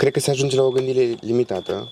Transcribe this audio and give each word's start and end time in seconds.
cred 0.00 0.12
că 0.12 0.20
se 0.20 0.30
ajunge 0.30 0.56
la 0.56 0.62
o 0.62 0.70
gândire 0.70 1.14
limitată 1.20 1.88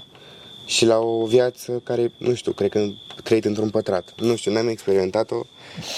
și 0.65 0.85
la 0.85 0.99
o 0.99 1.27
viață 1.27 1.81
care, 1.85 2.13
nu 2.17 2.35
știu, 2.35 2.53
cred 2.53 2.71
că 2.71 2.89
trăit 3.25 3.45
într-un 3.45 3.71
pătrat. 3.71 4.15
Nu 4.17 4.37
știu, 4.37 4.53
n-am 4.53 4.69
experimentat-o, 4.69 5.45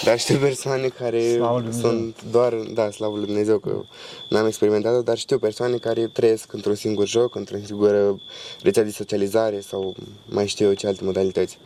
dar 0.04 0.18
știu 0.18 0.38
persoane 0.48 0.88
care 0.88 1.22
sunt 1.80 2.22
doar, 2.30 2.54
da, 2.54 2.90
slavă 2.90 3.16
lui 3.16 3.26
Dumnezeu 3.26 3.58
că 3.58 3.82
n-am 4.28 4.46
experimentat-o, 4.46 5.02
dar 5.02 5.18
știu 5.18 5.38
persoane 5.38 5.76
care 5.76 6.06
trăiesc 6.06 6.52
într-un 6.52 6.74
singur 6.74 7.06
joc, 7.06 7.34
într-o 7.34 7.56
singură 7.64 8.20
rețea 8.62 8.82
de 8.82 8.90
socializare 8.90 9.60
sau 9.60 9.94
mai 10.28 10.46
știu 10.46 10.66
eu 10.66 10.72
ce 10.72 10.86
alte 10.86 11.04
modalități. 11.04 11.58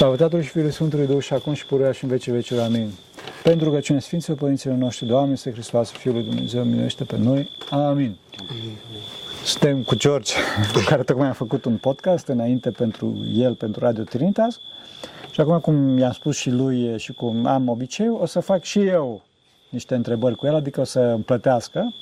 Slavă 0.00 0.16
Tatălui 0.16 0.44
și 0.44 0.50
Fiului 0.50 0.72
Sfântului 0.72 1.06
Duh 1.06 1.22
și 1.22 1.32
acum 1.32 1.52
și 1.52 1.66
pururea 1.66 1.92
și 1.92 2.04
în 2.04 2.10
vecii 2.10 2.32
vecilor. 2.32 2.64
Amin. 2.64 2.90
Pentru 3.42 3.70
că 3.70 3.80
cine 3.80 3.98
Sfinților 3.98 4.38
Părinților 4.38 4.76
noștri, 4.76 5.06
Doamne, 5.06 5.32
este 5.32 5.52
Hristos, 5.52 5.90
Fiul 5.90 6.14
lui 6.14 6.22
Dumnezeu, 6.22 6.64
miluiește 6.64 7.04
pe 7.04 7.16
noi. 7.16 7.50
Amin. 7.70 8.16
Suntem 9.44 9.82
cu 9.82 9.94
George, 9.94 10.34
cu 10.72 10.80
care 10.90 11.02
tocmai 11.02 11.26
am 11.26 11.32
făcut 11.32 11.64
un 11.64 11.76
podcast 11.76 12.26
înainte 12.26 12.70
pentru 12.70 13.16
el, 13.34 13.54
pentru 13.54 13.84
Radio 13.84 14.02
Trinitas. 14.02 14.60
Și 15.30 15.40
acum, 15.40 15.58
cum 15.58 15.98
i-am 15.98 16.12
spus 16.12 16.36
și 16.36 16.50
lui 16.50 16.98
și 16.98 17.12
cum 17.12 17.46
am 17.46 17.68
obiceiul, 17.68 18.18
o 18.20 18.26
să 18.26 18.40
fac 18.40 18.62
și 18.62 18.80
eu 18.80 19.22
niște 19.68 19.94
întrebări 19.94 20.34
cu 20.34 20.46
el, 20.46 20.54
adică 20.54 20.80
o 20.80 20.84
să 20.84 21.00
îmi 21.00 21.22
plătească, 21.22 21.94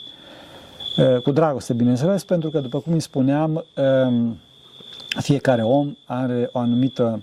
cu 1.23 1.31
dragoste, 1.31 1.73
bineînțeles, 1.73 2.25
pentru 2.25 2.51
că, 2.51 2.61
după 2.61 2.81
cum 2.81 2.93
îi 2.93 3.01
spuneam, 3.01 3.65
fiecare 5.21 5.63
om 5.63 5.97
are 6.07 6.49
o 6.53 6.59
anumită 6.59 7.23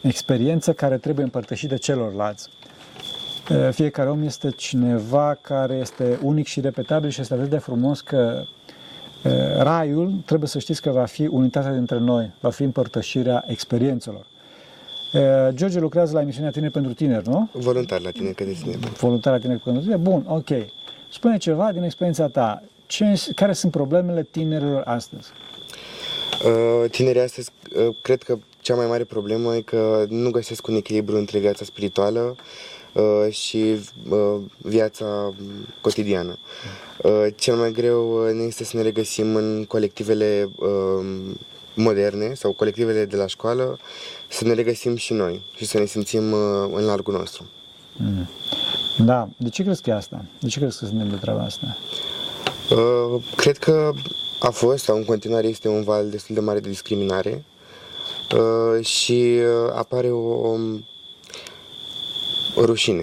experiență 0.00 0.72
care 0.72 0.96
trebuie 0.96 1.24
împărtășită 1.24 1.76
celorlalți. 1.76 2.48
Fiecare 3.70 4.10
om 4.10 4.22
este 4.22 4.50
cineva 4.50 5.38
care 5.40 5.74
este 5.74 6.18
unic 6.22 6.46
și 6.46 6.60
repetabil 6.60 7.10
și 7.10 7.20
este 7.20 7.34
atât 7.34 7.48
de 7.48 7.58
frumos 7.58 8.00
că 8.00 8.42
raiul, 9.58 10.22
trebuie 10.26 10.48
să 10.48 10.58
știți 10.58 10.82
că 10.82 10.90
va 10.90 11.04
fi 11.04 11.26
unitatea 11.26 11.72
dintre 11.72 11.98
noi, 11.98 12.32
va 12.40 12.50
fi 12.50 12.62
împărtășirea 12.62 13.44
experiențelor. 13.46 14.26
George 15.50 15.78
lucrează 15.78 16.12
la 16.12 16.20
emisiunea 16.20 16.50
Tineri 16.50 16.72
pentru 16.72 16.92
Tineri, 16.92 17.28
nu? 17.28 17.48
Voluntar 17.52 18.00
la 18.00 18.10
Tineri 18.10 18.34
pentru 18.34 18.54
Tineri. 18.62 18.92
Voluntar 18.96 19.32
la 19.32 19.38
Tineri 19.38 19.60
pentru 19.60 19.82
Tineri. 19.82 20.00
Bun, 20.00 20.24
ok. 20.28 20.48
Spune 21.12 21.36
ceva 21.36 21.72
din 21.72 21.82
experiența 21.82 22.26
ta. 22.26 22.62
Ce, 22.86 23.04
care 23.34 23.52
sunt 23.52 23.72
problemele 23.72 24.22
tinerilor 24.22 24.82
astăzi? 24.84 25.28
tinerii 26.90 27.20
astăzi, 27.20 27.50
cred 28.02 28.22
că 28.22 28.38
cea 28.60 28.74
mai 28.74 28.86
mare 28.86 29.04
problemă 29.04 29.56
e 29.56 29.60
că 29.60 30.06
nu 30.08 30.30
găsesc 30.30 30.66
un 30.66 30.74
echilibru 30.74 31.16
între 31.16 31.38
viața 31.38 31.64
spirituală 31.64 32.36
uh, 32.92 33.32
și 33.32 33.80
uh, 34.08 34.36
viața 34.58 35.34
cotidiană. 35.80 36.38
Uh, 37.02 37.26
cel 37.36 37.56
mai 37.56 37.72
greu 37.72 38.24
ne 38.32 38.42
este 38.42 38.64
să 38.64 38.76
ne 38.76 38.82
regăsim 38.82 39.34
în 39.34 39.64
colectivele 39.68 40.48
moderne 41.74 42.34
sau 42.34 42.52
colectivele 42.52 43.04
de 43.04 43.16
la 43.16 43.26
școală, 43.26 43.78
să 44.28 44.44
ne 44.44 44.52
regăsim 44.52 44.96
și 44.96 45.12
noi 45.12 45.42
și 45.56 45.64
să 45.64 45.78
ne 45.78 45.84
simțim 45.84 46.32
în 46.72 46.84
largul 46.84 47.14
nostru. 47.14 47.46
Mm. 47.96 48.28
Da. 49.04 49.28
De 49.36 49.48
ce 49.48 49.62
crezi 49.62 49.82
că 49.82 49.90
e 49.90 49.92
asta? 49.92 50.24
De 50.40 50.48
ce 50.48 50.58
crezi 50.58 50.78
că 50.78 50.84
se 50.84 50.92
întâmplă 50.92 51.16
treaba 51.16 51.42
asta? 51.42 51.76
Uh, 52.70 53.22
cred 53.36 53.58
că 53.58 53.92
a 54.40 54.50
fost 54.50 54.84
sau 54.84 54.96
în 54.96 55.04
continuare 55.04 55.46
este 55.46 55.68
un 55.68 55.82
val 55.82 56.10
destul 56.10 56.34
de 56.34 56.40
mare 56.40 56.60
de 56.60 56.68
discriminare 56.68 57.30
Uh, 57.30 57.59
și 58.80 59.38
uh, 59.38 59.72
apare 59.74 60.10
o, 60.10 60.56
o 62.56 62.64
rușine, 62.64 63.02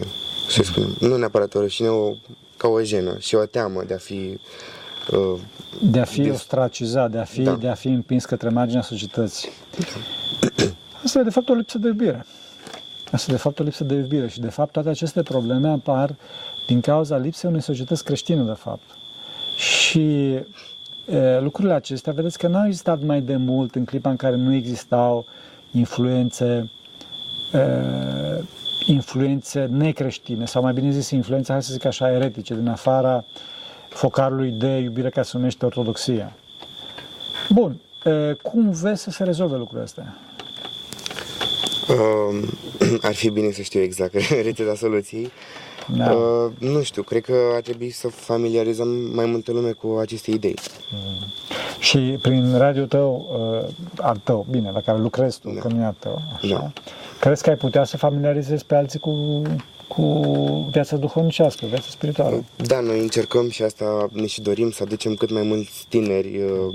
să 0.50 0.64
spunem. 0.64 0.96
Nu 1.00 1.18
neapărat 1.18 1.56
o 1.56 1.60
rușine, 1.60 1.88
o, 1.88 2.14
ca 2.58 2.68
o 2.68 2.82
jenă 2.82 3.18
și 3.20 3.36
o 3.36 3.46
teamă 3.46 3.84
de 3.88 3.94
a 3.94 3.98
fi 3.98 4.40
uh, 5.12 5.40
de 5.82 6.00
a 6.00 6.04
fi 6.04 6.22
dis... 6.22 6.34
ostracizat, 6.34 7.12
de 7.12 7.18
a 7.18 7.24
fi, 7.24 7.42
da. 7.42 7.56
de 7.56 7.68
a 7.68 7.74
fi 7.74 7.88
împins 7.88 8.26
către 8.26 8.50
marginea 8.50 8.82
societății. 8.82 9.50
Asta 11.04 11.20
e 11.20 11.24
de 11.24 11.30
fapt 11.30 11.50
o 11.50 11.54
lipsă 11.54 11.78
de 11.78 11.88
iubire. 11.88 12.26
Asta 13.12 13.32
e 13.32 13.34
de 13.34 13.40
fapt 13.40 13.60
o 13.60 13.64
lipsă 13.64 13.84
de 13.84 13.94
iubire 13.94 14.28
și 14.28 14.40
de 14.40 14.50
fapt 14.50 14.72
toate 14.72 14.90
aceste 14.90 15.24
probleme 15.24 15.70
apar 15.70 16.16
din 16.68 16.82
cauza 16.82 17.18
lipsei 17.18 17.50
unei 17.50 17.62
societăți 17.62 18.04
creștine 18.04 18.44
de 18.44 18.56
fapt. 18.58 18.90
Și 19.56 20.38
lucrurile 21.40 21.74
acestea, 21.74 22.14
vedeți 22.14 22.38
că 22.38 22.48
nu 22.48 22.58
au 22.58 22.66
existat 22.66 23.02
mai 23.02 23.22
de 23.22 23.36
mult 23.36 23.76
în 23.76 23.86
clipa 23.86 24.10
în 24.10 24.16
care 24.16 24.36
nu 24.36 24.54
existau 24.54 25.26
influențe 25.72 26.70
influențe 28.86 29.66
necreștine, 29.72 30.46
sau 30.46 30.62
mai 30.62 30.74
bine 30.74 30.92
zis, 30.92 31.10
influențe, 31.10 31.52
hai 31.52 31.64
să 31.64 31.74
zic 31.74 31.86
așa, 31.86 32.12
eretice, 32.12 32.56
din 32.56 32.68
afara 32.68 33.26
focarului 33.90 34.52
de 34.52 34.78
iubire 34.78 35.10
care 35.10 35.26
se 35.26 35.38
numește 35.38 35.66
ortodoxia. 35.66 36.36
Bun, 37.50 37.82
cum 38.42 38.72
vezi 38.72 39.02
să 39.02 39.10
se 39.10 39.24
rezolve 39.24 39.56
lucrurile 39.56 39.84
astea? 39.84 40.18
Uh, 41.90 42.48
ar 43.08 43.14
fi 43.14 43.30
bine 43.30 43.52
să 43.52 43.62
știu 43.62 43.82
exact 43.82 44.14
rețeta 44.44 44.76
soluției. 44.76 45.32
Da. 45.96 46.12
Uh, 46.12 46.52
nu 46.60 46.82
știu, 46.82 47.02
cred 47.02 47.22
că 47.22 47.34
ar 47.56 47.62
trebui 47.62 47.90
să 47.90 48.08
familiarizăm 48.08 48.88
mai 48.88 49.26
multă 49.26 49.52
lume 49.52 49.72
cu 49.72 49.98
aceste 50.02 50.32
idei. 50.32 50.56
Mm. 50.92 51.28
Și 51.80 52.18
prin 52.22 52.58
radio 52.58 52.86
tău, 52.86 53.28
uh, 53.64 53.74
al 53.98 54.20
tău, 54.24 54.46
bine, 54.50 54.72
la 54.72 54.82
care 54.82 54.98
lucrezi 54.98 55.40
tu, 55.40 55.50
da. 55.50 55.60
că 55.60 55.68
nu 55.68 55.82
e 55.82 55.86
al 55.86 55.96
tău, 56.00 56.22
așa, 56.36 56.48
da. 56.48 56.72
Crezi 57.20 57.44
că 57.44 57.50
ai 57.50 57.56
putea 57.56 57.84
să 57.84 57.98
familiarizezi 57.98 58.66
pe 58.66 58.76
alții 58.76 59.00
cu 59.00 59.42
cu 59.88 60.04
viața 60.72 60.98
duhovnicească, 60.98 61.66
viața 61.66 61.88
spirituală. 61.90 62.44
Da, 62.56 62.80
noi 62.80 63.00
încercăm 63.00 63.50
și 63.50 63.64
asta 63.64 64.08
ne 64.12 64.26
și 64.26 64.42
dorim 64.42 64.72
să 64.72 64.84
aducem 64.84 65.14
cât 65.14 65.32
mai 65.32 65.42
mulți 65.42 65.86
tineri, 65.90 66.42
uh, 66.42 66.74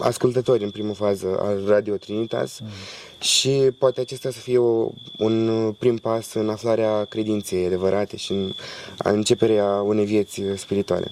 ascultători 0.00 0.64
în 0.64 0.70
primă 0.70 0.92
fază 0.92 1.26
al 1.40 1.62
Radio 1.66 1.96
Trinitas 1.96 2.60
mm. 2.60 2.68
și 3.20 3.50
poate 3.78 4.00
acesta 4.00 4.30
să 4.30 4.38
fie 4.38 4.58
o, 4.58 4.88
un 5.18 5.72
prim 5.78 5.96
pas 5.96 6.34
în 6.34 6.48
aflarea 6.48 7.04
credinței 7.04 7.66
adevărate 7.66 8.16
și 8.16 8.32
în 8.32 8.52
a 8.98 9.10
începerea 9.10 9.64
unei 9.64 10.04
vieți 10.04 10.42
spirituale. 10.56 11.06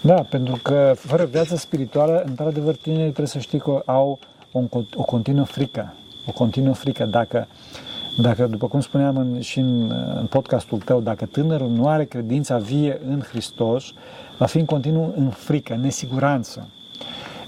Da, 0.00 0.14
pentru 0.14 0.58
că 0.62 0.94
fără 0.96 1.24
viața 1.24 1.56
spirituală, 1.56 2.22
într-adevăr, 2.26 2.76
tinerii 2.76 3.02
trebuie 3.04 3.26
să 3.26 3.38
știi 3.38 3.58
că 3.58 3.82
au 3.84 4.18
o, 4.52 4.60
o 4.94 5.02
continuă 5.02 5.44
frică. 5.44 5.94
O 6.28 6.32
continuă 6.32 6.74
frică. 6.74 7.04
Dacă 7.04 7.46
uh, 7.50 7.86
dacă, 8.20 8.46
după 8.46 8.66
cum 8.66 8.80
spuneam 8.80 9.16
în, 9.16 9.40
și 9.40 9.58
în, 9.58 9.90
în 10.14 10.26
podcastul 10.26 10.78
tău, 10.78 11.00
dacă 11.00 11.26
tânărul 11.26 11.70
nu 11.70 11.88
are 11.88 12.04
credința 12.04 12.56
vie 12.56 13.00
în 13.08 13.20
Hristos, 13.20 13.92
va 14.38 14.46
fi 14.46 14.58
în 14.58 14.64
continuu 14.64 15.14
în 15.16 15.28
frică, 15.28 15.74
în 15.74 15.80
nesiguranță. 15.80 16.68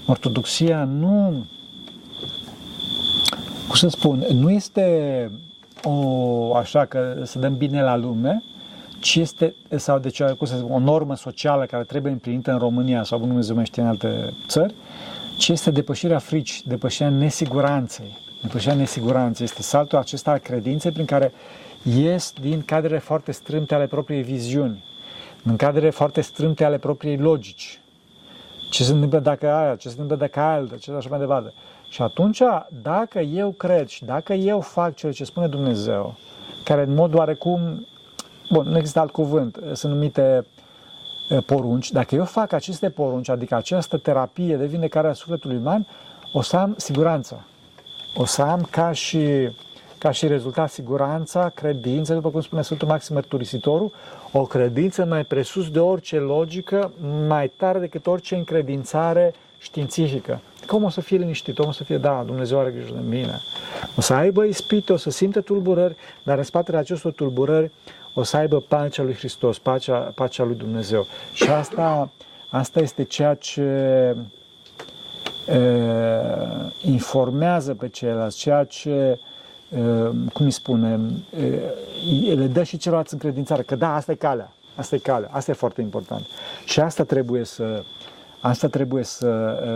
Ortodoxia 0.05 0.83
nu, 0.83 1.45
cum 3.67 3.75
să 3.75 3.87
spun, 3.87 4.25
nu 4.33 4.49
este 4.51 5.31
o, 5.83 6.55
așa 6.55 6.85
că 6.85 7.21
să 7.23 7.39
dăm 7.39 7.57
bine 7.57 7.81
la 7.81 7.95
lume, 7.95 8.43
ci 8.99 9.15
este, 9.15 9.55
sau 9.75 9.99
de 9.99 10.09
ce, 10.09 10.23
cum 10.23 10.47
să 10.47 10.57
spun, 10.57 10.71
o 10.71 10.79
normă 10.79 11.15
socială 11.15 11.65
care 11.65 11.83
trebuie 11.83 12.11
împlinită 12.11 12.51
în 12.51 12.57
România 12.57 13.03
sau 13.03 13.25
nu 13.25 13.53
mai 13.53 13.65
știe 13.65 13.81
în 13.81 13.87
alte 13.87 14.33
țări, 14.47 14.73
ci 15.37 15.47
este 15.47 15.71
depășirea 15.71 16.17
fricii, 16.17 16.63
depășirea 16.67 17.09
nesiguranței 17.09 18.17
depășirea 18.41 18.75
nesiguranței, 18.75 19.45
este 19.45 19.61
saltul 19.61 19.97
acesta 19.97 20.31
al 20.31 20.37
credinței 20.37 20.91
prin 20.91 21.05
care 21.05 21.31
ies 21.83 22.33
din 22.41 22.61
cadrele 22.61 22.99
foarte 22.99 23.31
strâmte 23.31 23.75
ale 23.75 23.87
propriei 23.87 24.23
viziuni, 24.23 24.83
în 25.43 25.55
cadrele 25.55 25.89
foarte 25.89 26.21
strâmte 26.21 26.63
ale 26.63 26.77
propriei 26.77 27.17
logici. 27.17 27.79
Ce 28.69 28.83
se 28.83 28.91
întâmplă 28.91 29.19
dacă 29.19 29.51
aia, 29.51 29.75
ce 29.75 29.87
se 29.87 29.93
întâmplă 29.99 30.15
dacă 30.15 30.39
altă, 30.39 30.75
ce 30.75 30.91
așa 30.91 31.09
mai 31.09 31.19
departe. 31.19 31.53
Și 31.89 32.01
atunci, 32.01 32.41
dacă 32.81 33.19
eu 33.19 33.51
cred 33.51 33.87
și 33.87 34.05
dacă 34.05 34.33
eu 34.33 34.61
fac 34.61 34.95
ceea 34.95 35.11
ce 35.11 35.23
spune 35.23 35.47
Dumnezeu, 35.47 36.15
care 36.63 36.81
în 36.81 36.93
mod 36.93 37.13
oarecum, 37.13 37.87
bun, 38.51 38.67
nu 38.67 38.77
există 38.77 38.99
alt 38.99 39.11
cuvânt, 39.11 39.59
sunt 39.73 39.93
numite 39.93 40.45
porunci, 41.45 41.91
dacă 41.91 42.15
eu 42.15 42.25
fac 42.25 42.51
aceste 42.51 42.89
porunci, 42.89 43.29
adică 43.29 43.55
această 43.55 43.97
terapie 43.97 44.55
de 44.55 44.65
vindecare 44.65 45.07
a 45.07 45.13
sufletului 45.13 45.57
uman, 45.57 45.87
o 46.33 46.41
să 46.41 46.57
am 46.57 46.73
siguranță 46.77 47.45
o 48.15 48.25
să 48.25 48.41
am 48.41 48.67
ca 48.69 48.91
și, 48.91 49.49
ca 49.97 50.11
și 50.11 50.27
rezultat 50.27 50.71
siguranța, 50.71 51.51
credință, 51.55 52.13
după 52.13 52.29
cum 52.29 52.41
spune 52.41 52.61
Sfântul 52.61 52.87
Maxim 52.87 53.15
Mărturisitorul, 53.15 53.91
o 54.31 54.45
credință 54.45 55.05
mai 55.05 55.23
presus 55.25 55.69
de 55.69 55.79
orice 55.79 56.17
logică, 56.17 56.91
mai 57.27 57.51
tare 57.57 57.79
decât 57.79 58.07
orice 58.07 58.35
încredințare 58.35 59.33
științifică. 59.57 60.39
Cum 60.67 60.83
o 60.83 60.89
să 60.89 61.01
fie 61.01 61.17
liniștit? 61.17 61.59
Om 61.59 61.67
o 61.67 61.71
să 61.71 61.83
fie, 61.83 61.97
da, 61.97 62.23
Dumnezeu 62.25 62.59
are 62.59 62.71
grijă 62.71 62.93
de 62.93 63.07
mine. 63.09 63.41
O 63.95 64.01
să 64.01 64.13
aibă 64.13 64.43
ispite, 64.43 64.93
o 64.93 64.97
să 64.97 65.09
simte 65.09 65.41
tulburări, 65.41 65.95
dar 66.23 66.37
în 66.37 66.43
spatele 66.43 66.77
acestor 66.77 67.11
tulburări 67.11 67.71
o 68.13 68.23
să 68.23 68.37
aibă 68.37 68.63
pacea 68.67 69.03
lui 69.03 69.13
Hristos, 69.13 69.57
pacea, 69.57 69.97
pacea 69.97 70.43
lui 70.43 70.55
Dumnezeu. 70.55 71.07
Și 71.33 71.49
asta, 71.49 72.09
asta 72.49 72.79
este 72.79 73.03
ceea 73.03 73.33
ce 73.33 74.15
informează 76.81 77.73
pe 77.73 77.87
ceilalți, 77.87 78.37
ceea 78.37 78.63
ce 78.63 79.19
cum 80.33 80.45
îi 80.45 80.51
spune, 80.51 80.99
le 82.35 82.47
dă 82.47 82.63
și 82.63 82.77
celorlalți 82.77 83.13
încredințare, 83.13 83.61
că 83.61 83.75
da, 83.75 83.95
asta 83.95 84.11
e 84.11 84.15
calea, 84.15 84.51
asta 84.75 84.95
e 84.95 84.97
calea, 84.97 85.29
asta 85.31 85.51
e 85.51 85.53
foarte 85.53 85.81
important. 85.81 86.25
Și 86.65 86.79
asta 86.79 87.03
trebuie 87.03 87.43
să, 87.43 87.83
asta 88.39 88.67
trebuie 88.67 89.03
să, 89.03 89.29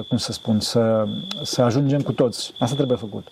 cum 0.07 0.17
să 0.17 0.31
spun, 0.31 0.59
să, 0.59 1.07
să 1.43 1.61
ajungem 1.61 2.01
cu 2.01 2.11
toți. 2.11 2.53
Asta 2.59 2.75
trebuie 2.75 2.97
făcut. 2.97 3.27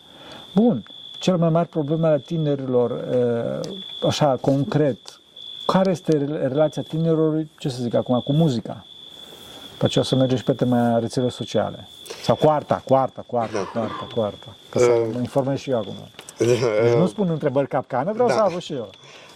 Bun, 0.56 0.84
cel 1.20 1.38
mai 1.38 1.50
mare 1.50 1.68
problemă 1.72 2.08
a 2.08 2.18
tinerilor, 2.18 3.06
așa, 4.08 4.38
concret, 4.42 4.98
care 5.66 5.92
este 5.92 6.18
relația 6.42 6.82
tinerilor, 6.82 7.46
ce 7.58 7.70
să 7.70 7.82
zic 7.82 7.94
acum, 7.94 8.20
cu 8.20 8.32
muzica? 8.34 8.86
După 9.72 9.86
aceea 9.86 10.04
o 10.04 10.08
să 10.08 10.16
mergem 10.16 10.38
și 10.38 10.44
pe 10.44 10.54
tema 10.54 11.00
rețele 11.00 11.30
sociale. 11.30 11.88
Sau 12.22 12.36
cu 12.36 12.48
arta, 12.48 12.82
cu 12.86 12.94
arta, 12.96 13.24
cu 13.28 13.36
arta, 13.36 13.70
cu 13.74 13.80
arta, 13.80 14.08
cu 14.16 14.22
arta. 14.22 14.56
Ca 14.70 14.80
să 14.80 15.08
mă 15.14 15.20
informez 15.20 15.60
și 15.60 15.70
eu 15.70 15.78
acum. 15.78 15.96
Deci 16.38 16.94
nu 16.98 17.08
spun 17.08 17.30
întrebări 17.30 17.68
capcane, 17.68 18.12
vreau 18.12 18.28
da. 18.28 18.34
să 18.34 18.40
avut 18.40 18.62
și 18.62 18.74
eu. 18.74 18.90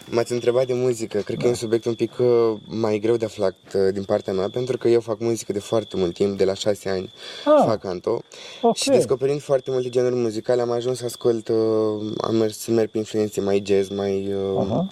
M-ați 0.09 0.31
întrebat 0.31 0.65
de 0.65 0.73
muzică. 0.73 1.17
Cred 1.17 1.37
da. 1.37 1.41
că 1.41 1.43
e 1.43 1.47
un 1.47 1.53
da. 1.53 1.59
subiect 1.59 1.85
un 1.85 1.93
pic 1.93 2.11
uh, 2.19 2.53
mai 2.65 2.99
greu 2.99 3.15
de 3.15 3.25
aflat 3.25 3.55
uh, 3.73 3.93
din 3.93 4.03
partea 4.03 4.33
mea, 4.33 4.49
pentru 4.49 4.77
că 4.77 4.87
eu 4.87 4.99
fac 4.99 5.19
muzică 5.19 5.51
de 5.51 5.59
foarte 5.59 5.97
mult 5.97 6.13
timp, 6.13 6.37
de 6.37 6.45
la 6.45 6.53
șase 6.53 6.89
ani 6.89 7.11
ah. 7.45 7.63
fac 7.65 7.79
canto. 7.79 8.21
Okay. 8.61 8.71
Și 8.73 8.89
descoperind 8.89 9.41
foarte 9.41 9.71
multe 9.71 9.89
genuri 9.89 10.15
muzicale, 10.15 10.61
am 10.61 10.71
ajuns 10.71 10.97
să 10.97 11.05
ascult, 11.05 11.47
uh, 11.47 11.55
am 12.21 12.35
mers 12.35 12.59
să 12.59 12.71
merg 12.71 12.89
pe 12.89 12.97
influențe 12.97 13.41
mai 13.41 13.63
jazz, 13.65 13.89
mai, 13.89 14.33
uh-huh. 14.33 14.85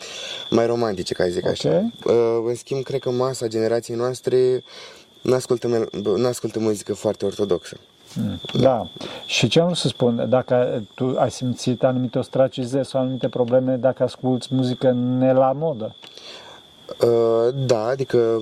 mai 0.50 0.66
romantice, 0.66 1.14
ca 1.14 1.24
să 1.24 1.30
zic 1.30 1.46
okay. 1.46 1.52
așa. 1.52 1.92
În 2.46 2.56
schimb, 2.56 2.84
cred 2.84 3.00
că 3.00 3.12
masa 3.12 3.48
generației 3.48 3.98
noastre 3.98 4.64
nu 5.26 5.34
ascultă, 5.34 5.88
nu 6.16 6.28
ascultă 6.28 6.60
muzică 6.60 6.94
foarte 6.94 7.26
ortodoxă. 7.26 7.78
Mm. 8.14 8.62
Da. 8.62 8.88
Și 9.26 9.48
ce 9.48 9.60
am 9.60 9.66
vrut 9.66 9.78
să 9.78 9.88
spun, 9.88 10.26
dacă 10.30 10.84
tu 10.94 11.16
ai 11.18 11.32
simțit 11.32 11.84
anumite 11.84 12.18
ostracizări 12.18 12.88
sau 12.88 13.02
anumite 13.02 13.30
probleme 13.30 13.76
dacă 13.76 14.04
asculti 14.04 14.48
muzică 14.50 14.92
ne 14.92 15.34
la 15.34 15.52
modă? 15.52 15.96
Uh, 17.02 17.54
da, 17.66 17.86
adică 17.86 18.42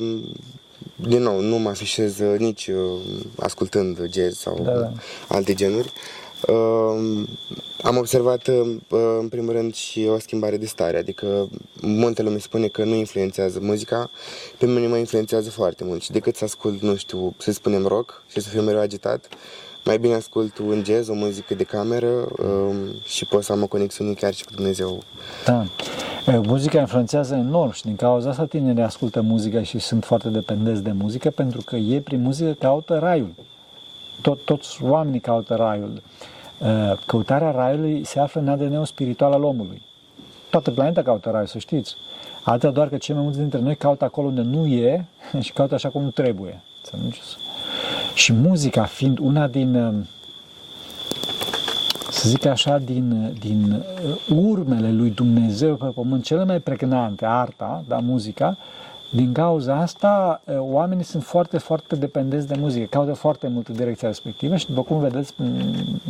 din 0.95 1.21
nou, 1.21 1.39
nu 1.39 1.57
mă 1.57 1.69
afișez 1.69 2.19
nici 2.37 2.67
uh, 2.67 2.99
ascultând 3.39 3.97
jazz 4.11 4.37
sau 4.37 4.59
da, 4.63 4.71
da. 4.71 4.91
alte 5.27 5.53
genuri. 5.53 5.87
Uh, 5.87 6.22
am 7.81 7.97
observat 7.97 8.47
uh, 8.47 8.77
în 9.19 9.27
primul 9.29 9.53
rând 9.53 9.73
și 9.73 10.07
o 10.09 10.19
schimbare 10.19 10.57
de 10.57 10.65
stare, 10.65 10.97
adică 10.97 11.49
multe 11.81 12.21
lume 12.21 12.37
spune 12.37 12.67
că 12.67 12.83
nu 12.83 12.93
influențează 12.93 13.59
muzica, 13.61 14.09
pe 14.57 14.65
mine 14.65 14.87
mă 14.87 14.97
influențează 14.97 15.49
foarte 15.49 15.83
mult 15.83 16.01
și 16.01 16.11
decât 16.11 16.35
să 16.35 16.43
ascult, 16.43 16.81
nu 16.81 16.95
știu, 16.95 17.33
să 17.37 17.51
spunem 17.51 17.85
rock 17.85 18.23
și 18.27 18.41
să 18.41 18.49
fiu 18.49 18.61
mereu 18.61 18.81
agitat, 18.81 19.27
mai 19.85 19.97
bine 19.97 20.13
ascult 20.13 20.57
un 20.57 20.83
jazz, 20.85 21.07
o 21.07 21.13
muzică 21.13 21.53
de 21.53 21.63
cameră 21.63 22.07
um, 22.07 22.75
și 23.03 23.25
pot 23.25 23.43
să 23.43 23.51
am 23.51 23.63
o 23.63 23.67
conexiune 23.67 24.13
chiar 24.13 24.33
și 24.33 24.43
cu 24.43 24.51
Dumnezeu. 24.55 25.03
Da. 25.45 25.65
Muzica 26.25 26.79
influențează 26.79 27.35
enorm 27.35 27.71
și 27.71 27.83
din 27.83 27.95
cauza 27.95 28.29
asta 28.29 28.45
tinerii 28.45 28.83
ascultă 28.83 29.21
muzica 29.21 29.63
și 29.63 29.79
sunt 29.79 30.03
foarte 30.03 30.29
dependenți 30.29 30.83
de 30.83 30.91
muzică 30.91 31.29
pentru 31.29 31.61
că 31.65 31.75
ei 31.75 31.99
prin 31.99 32.21
muzică 32.21 32.55
caută 32.59 32.97
raiul. 32.97 33.33
Tot, 34.21 34.45
toți 34.45 34.83
oamenii 34.83 35.19
caută 35.19 35.55
raiul. 35.55 36.01
Căutarea 37.05 37.51
raiului 37.51 38.03
se 38.05 38.19
află 38.19 38.41
în 38.41 38.47
ADN-ul 38.47 38.85
spiritual 38.85 39.31
al 39.31 39.43
omului. 39.43 39.81
Toată 40.49 40.71
planeta 40.71 41.01
caută 41.01 41.29
raiul, 41.29 41.47
să 41.47 41.57
știți. 41.57 41.95
Alta 42.43 42.69
doar 42.69 42.89
că 42.89 42.97
cei 42.97 43.15
mai 43.15 43.23
mulți 43.23 43.39
dintre 43.39 43.59
noi 43.59 43.75
caută 43.75 44.05
acolo 44.05 44.27
unde 44.27 44.41
nu 44.41 44.65
e 44.65 45.05
și 45.39 45.53
caută 45.53 45.73
așa 45.73 45.89
cum 45.89 46.01
nu 46.01 46.09
trebuie. 46.09 46.61
Să 46.81 46.95
nu 47.01 47.13
și 48.13 48.33
muzica 48.33 48.83
fiind 48.83 49.19
una 49.19 49.47
din, 49.47 49.75
uh, 49.75 49.93
să 52.09 52.29
zic 52.29 52.45
așa, 52.45 52.77
din, 52.77 53.35
din 53.39 53.83
uh, 54.05 54.37
urmele 54.37 54.91
lui 54.91 55.09
Dumnezeu 55.09 55.75
pe 55.75 55.85
pământ, 55.85 56.23
cele 56.23 56.43
mai 56.43 56.59
pregnante, 56.59 57.25
arta, 57.25 57.83
da, 57.87 57.97
muzica, 57.97 58.57
din 59.15 59.33
cauza 59.33 59.75
asta, 59.75 60.41
uh, 60.45 60.55
oamenii 60.59 61.03
sunt 61.03 61.23
foarte, 61.23 61.57
foarte 61.57 61.95
dependenți 61.95 62.47
de 62.47 62.55
muzică, 62.59 62.85
caută 62.85 63.13
foarte 63.13 63.47
mult 63.47 63.67
în 63.67 63.75
direcția 63.75 64.07
respectivă 64.07 64.55
și, 64.55 64.67
după 64.67 64.81
cum 64.81 64.99
vedeți, 64.99 65.33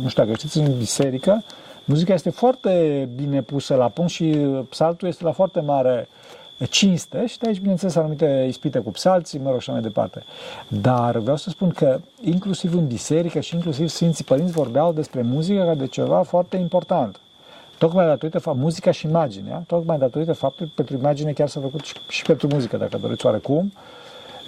nu 0.02 0.08
știu 0.08 0.24
dacă 0.24 0.36
știți, 0.36 0.58
în 0.58 0.78
biserică, 0.78 1.42
muzica 1.84 2.14
este 2.14 2.30
foarte 2.30 3.08
bine 3.16 3.42
pusă 3.42 3.74
la 3.74 3.88
punct 3.88 4.10
și 4.10 4.24
psaltul 4.68 5.08
este 5.08 5.24
la 5.24 5.32
foarte 5.32 5.60
mare 5.60 6.08
uh, 6.08 6.34
cinste 6.70 7.26
și 7.26 7.38
de 7.38 7.46
aici, 7.46 7.58
bineînțeles, 7.60 7.96
anumite 7.96 8.44
ispite 8.48 8.78
cu 8.78 8.90
psalții, 8.90 9.38
mă 9.38 9.50
rog, 9.50 9.60
și 9.60 9.70
mai 9.70 9.80
departe. 9.80 10.22
Dar 10.68 11.18
vreau 11.18 11.36
să 11.36 11.50
spun 11.50 11.70
că 11.70 12.00
inclusiv 12.20 12.74
în 12.74 12.86
biserică 12.86 13.40
și 13.40 13.54
inclusiv 13.54 13.88
Sfinții 13.88 14.24
Părinți 14.24 14.52
vorbeau 14.52 14.92
despre 14.92 15.22
muzică 15.22 15.62
ca 15.64 15.74
de 15.74 15.86
ceva 15.86 16.22
foarte 16.22 16.56
important. 16.56 17.20
Tocmai 17.84 18.06
datorită 18.06 18.38
fapt, 18.38 18.58
muzica 18.58 18.90
și 18.90 19.06
imaginea, 19.06 19.62
tocmai 19.66 19.98
datorită 19.98 20.32
faptului 20.32 20.72
pentru 20.74 20.96
imagine 20.96 21.32
chiar 21.32 21.48
s-a 21.48 21.60
făcut 21.60 21.84
și, 21.84 21.94
și 22.08 22.22
pentru 22.22 22.48
muzică, 22.50 22.76
dacă 22.76 22.96
doriți 22.96 23.26
oarecum, 23.26 23.72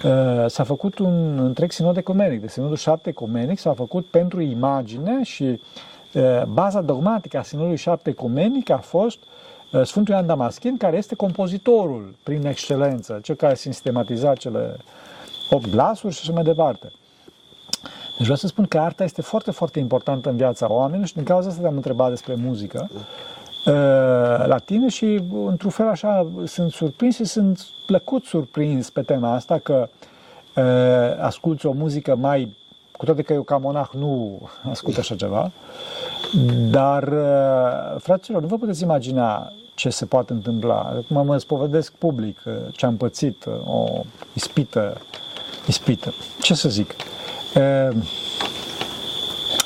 uh, 0.03 0.45
s-a 0.47 0.63
făcut 0.63 0.99
un 0.99 1.39
întreg 1.39 1.71
sinod 1.71 1.97
ecumenic. 1.97 2.41
De 2.41 2.47
sinodul 2.47 2.75
șapte 2.75 3.09
ecumenic 3.09 3.59
s-a 3.59 3.73
făcut 3.73 4.05
pentru 4.05 4.41
imagine 4.41 5.23
și 5.23 5.61
uh, 6.13 6.43
baza 6.43 6.81
dogmatică 6.81 7.37
a 7.37 7.41
sinodului 7.41 7.77
șapte 7.77 8.09
ecumenic 8.09 8.69
a 8.69 8.77
fost 8.77 9.17
uh, 9.17 9.27
Uh, 9.71 9.85
Sfântul 9.85 10.13
Ioan 10.13 10.25
Damaschin, 10.25 10.77
care 10.77 10.97
este 10.97 11.15
compozitorul 11.15 12.15
prin 12.23 12.45
excelență, 12.45 13.19
cel 13.23 13.35
care 13.35 13.51
a 13.51 13.55
sistematizat 13.55 14.37
cele 14.37 14.77
opt 15.49 15.69
glasuri 15.69 16.13
și 16.13 16.19
așa 16.23 16.33
mai 16.33 16.43
departe. 16.43 16.91
Deci 18.17 18.25
vreau 18.25 18.37
să 18.37 18.47
spun 18.47 18.65
că 18.65 18.79
arta 18.79 19.03
este 19.03 19.21
foarte, 19.21 19.51
foarte 19.51 19.79
importantă 19.79 20.29
în 20.29 20.35
viața 20.35 20.71
oamenilor 20.71 21.07
și 21.07 21.13
din 21.13 21.23
cauza 21.23 21.47
asta 21.47 21.61
te-am 21.61 21.75
întrebat 21.75 22.09
despre 22.09 22.35
muzică 22.35 22.89
uh, 22.91 23.73
la 24.45 24.57
tine 24.65 24.89
și 24.89 25.19
într-un 25.45 25.69
fel 25.69 25.87
așa 25.87 26.27
sunt 26.45 26.71
surprins 26.71 27.15
și 27.15 27.25
sunt 27.25 27.65
plăcut 27.85 28.23
surprins 28.23 28.89
pe 28.89 29.01
tema 29.01 29.33
asta 29.33 29.57
că 29.57 29.89
uh, 30.55 31.23
asculți 31.23 31.65
o 31.65 31.71
muzică 31.71 32.15
mai, 32.15 32.55
cu 32.91 33.05
toate 33.05 33.21
că 33.21 33.33
eu 33.33 33.41
ca 33.41 33.57
monah 33.57 33.89
nu 33.97 34.39
ascult 34.69 34.97
așa 34.97 35.15
ceva, 35.15 35.51
dar, 36.69 37.03
uh, 37.03 38.01
fraților, 38.01 38.41
nu 38.41 38.47
vă 38.47 38.57
puteți 38.57 38.83
imagina 38.83 39.51
ce 39.73 39.89
se 39.89 40.05
poate 40.05 40.33
întâmpla. 40.33 40.75
Acum 40.75 41.25
mă 41.25 41.37
spovedesc 41.37 41.91
public 41.91 42.37
uh, 42.45 42.53
ce 42.71 42.85
am 42.85 42.97
pățit, 42.97 43.45
uh, 43.45 43.53
o 43.65 44.03
ispită, 44.33 44.97
ispită. 45.67 46.13
Ce 46.41 46.53
să 46.53 46.69
zic? 46.69 46.95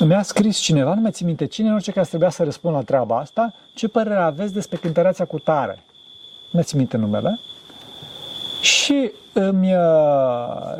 Mi-a 0.06 0.22
scris 0.22 0.58
cineva, 0.58 0.94
nu 0.94 1.00
mai 1.00 1.10
țin 1.10 1.26
minte 1.26 1.46
cine, 1.46 1.68
în 1.68 1.74
orice 1.74 1.92
caz 1.92 2.08
trebuia 2.08 2.30
să 2.30 2.44
răspund 2.44 2.74
la 2.74 2.82
treaba 2.82 3.18
asta, 3.18 3.52
ce 3.74 3.88
părere 3.88 4.20
aveți 4.20 4.52
despre 4.52 4.76
cântăreața 4.76 5.24
cu 5.24 5.38
tare? 5.38 5.78
Nu 6.42 6.50
mai 6.52 6.62
țin 6.62 6.78
minte 6.78 6.96
numele. 6.96 7.38
Și 8.60 9.12
îmi, 9.32 9.74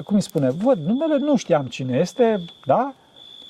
cum 0.05 0.17
îi 0.17 0.23
spune, 0.23 0.51
văd 0.51 0.79
numele, 0.87 1.17
nu 1.17 1.37
știam 1.37 1.67
cine 1.67 1.99
este, 1.99 2.45
da? 2.67 2.95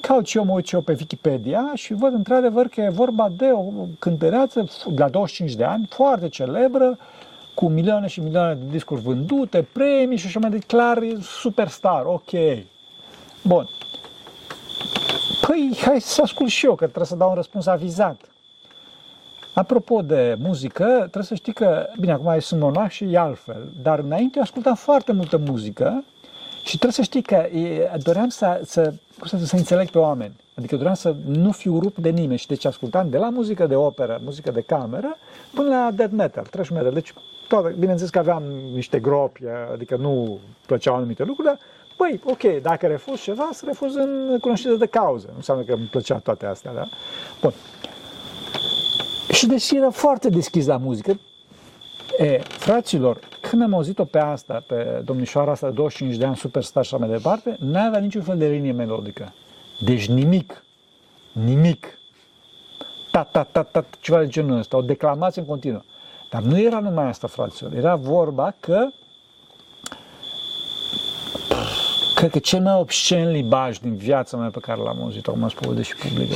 Caut 0.00 0.27
și 0.27 0.37
eu, 0.37 0.45
mă 0.45 0.53
uit 0.53 0.67
și 0.67 0.75
eu 0.75 0.81
pe 0.81 0.97
Wikipedia 0.99 1.71
și 1.75 1.95
văd 1.95 2.12
într-adevăr 2.12 2.67
că 2.67 2.81
e 2.81 2.88
vorba 2.88 3.29
de 3.37 3.50
o 3.53 3.65
cântăreață 3.99 4.69
la 4.97 5.09
25 5.09 5.55
de 5.57 5.65
ani, 5.65 5.87
foarte 5.91 6.29
celebră, 6.29 6.99
cu 7.55 7.69
milioane 7.69 8.07
și 8.07 8.21
milioane 8.21 8.55
de 8.55 8.71
discuri 8.71 9.00
vândute, 9.00 9.67
premii 9.73 10.17
și 10.17 10.27
așa 10.27 10.38
mai 10.38 10.50
departe, 10.50 10.77
clar, 10.77 11.21
superstar, 11.21 12.05
ok. 12.05 12.31
Bun. 13.43 13.69
Păi, 15.47 15.77
hai 15.81 16.01
să 16.01 16.23
ascult 16.23 16.51
și 16.51 16.67
eu, 16.67 16.75
că 16.75 16.85
trebuie 16.85 17.07
să 17.07 17.17
dau 17.17 17.29
un 17.29 17.35
răspuns 17.35 17.67
avizat. 17.67 18.21
Apropo 19.55 20.03
de 20.03 20.37
muzică, 20.39 20.85
trebuie 20.85 21.25
să 21.25 21.35
știi 21.35 21.53
că, 21.53 21.87
bine, 22.01 22.13
acum 22.13 22.39
sunt 22.39 22.61
monah 22.61 22.91
și 22.91 23.05
e 23.05 23.19
altfel, 23.19 23.69
dar 23.83 23.99
înainte 23.99 24.33
eu 24.37 24.43
ascultam 24.43 24.75
foarte 24.75 25.13
multă 25.13 25.37
muzică 25.37 26.05
și 26.65 26.79
trebuie 26.79 26.93
să 26.93 27.03
știi 27.03 27.23
că 27.23 27.35
e, 27.35 27.91
doream 28.03 28.29
să, 28.29 28.61
să, 28.65 28.93
să, 29.25 29.39
să 29.45 29.57
înțeleg 29.57 29.91
pe 29.91 29.99
oameni. 29.99 30.37
Adică 30.55 30.77
doream 30.77 30.95
să 30.95 31.15
nu 31.27 31.53
fiu 31.53 31.79
rupt 31.79 31.99
de 31.99 32.09
nimeni 32.09 32.39
și 32.39 32.47
deci 32.47 32.65
ascultam 32.65 33.11
de 33.11 33.19
la 33.19 33.29
muzică 33.29 33.67
de 33.67 33.75
operă, 33.75 34.21
muzică 34.25 34.51
de 34.51 34.61
cameră, 34.61 35.17
până 35.55 35.69
la 35.69 35.91
death 35.95 36.13
metal, 36.13 36.45
trash 36.51 36.69
metal. 36.69 36.93
Deci, 36.93 37.13
toate, 37.49 37.75
bineînțeles 37.79 38.11
că 38.11 38.19
aveam 38.19 38.43
niște 38.75 38.99
gropi, 38.99 39.43
adică 39.73 39.97
nu 39.97 40.39
plăceau 40.67 40.95
anumite 40.95 41.25
lucruri, 41.25 41.49
dar 41.49 41.59
Păi, 41.97 42.21
ok, 42.25 42.63
dacă 42.63 42.87
refuz 42.87 43.21
ceva, 43.21 43.49
să 43.53 43.65
refuz 43.67 43.95
în 43.95 44.39
cunoștință 44.41 44.77
de 44.77 44.87
cauză. 44.87 45.27
Nu 45.29 45.37
înseamnă 45.37 45.65
că 45.65 45.73
îmi 45.73 45.87
plăcea 45.91 46.19
toate 46.19 46.47
astea, 46.47 46.73
da? 46.73 46.89
Bun. 47.41 47.53
Și 49.33 49.47
deși 49.47 49.77
era 49.77 49.91
foarte 49.91 50.29
deschis 50.29 50.67
la 50.67 50.77
muzică, 50.77 51.21
e, 52.19 52.39
fraților, 52.39 53.19
când 53.41 53.63
am 53.63 53.75
auzit-o 53.75 54.05
pe 54.05 54.19
asta, 54.19 54.65
pe 54.67 55.03
domnișoara 55.05 55.51
asta 55.51 55.69
de 55.69 55.75
25 55.75 56.17
de 56.17 56.25
ani, 56.25 56.37
superstar 56.37 56.85
și 56.85 56.95
așa 56.95 57.05
mai 57.05 57.17
departe, 57.17 57.57
n-avea 57.61 57.99
niciun 58.01 58.23
fel 58.23 58.39
de 58.39 58.49
linie 58.49 58.73
melodică. 58.73 59.33
Deci 59.81 60.09
nimic. 60.09 60.65
Nimic. 61.33 61.99
Ta, 63.11 63.23
ta, 63.23 63.43
ta, 63.43 63.63
ta, 63.63 63.85
ceva 64.01 64.19
de 64.19 64.27
genul 64.27 64.59
ăsta, 64.59 64.77
o 64.77 64.81
declamație 64.81 65.41
în 65.41 65.47
continuu. 65.47 65.85
Dar 66.31 66.43
nu 66.43 66.61
era 66.61 66.79
numai 66.79 67.05
asta, 67.05 67.27
fraților. 67.27 67.73
Era 67.73 67.95
vorba 67.95 68.55
că 68.61 68.89
cred 72.23 72.35
că 72.35 72.38
cel 72.38 72.61
mai 72.61 72.75
obscen 72.75 73.31
limbaj 73.31 73.79
din 73.79 73.95
viața 73.95 74.37
mea 74.37 74.49
pe 74.49 74.59
care 74.59 74.81
l-am 74.81 75.02
auzit, 75.02 75.26
acum 75.26 75.49
spus 75.49 75.87
și 75.87 75.97
public. 75.97 76.29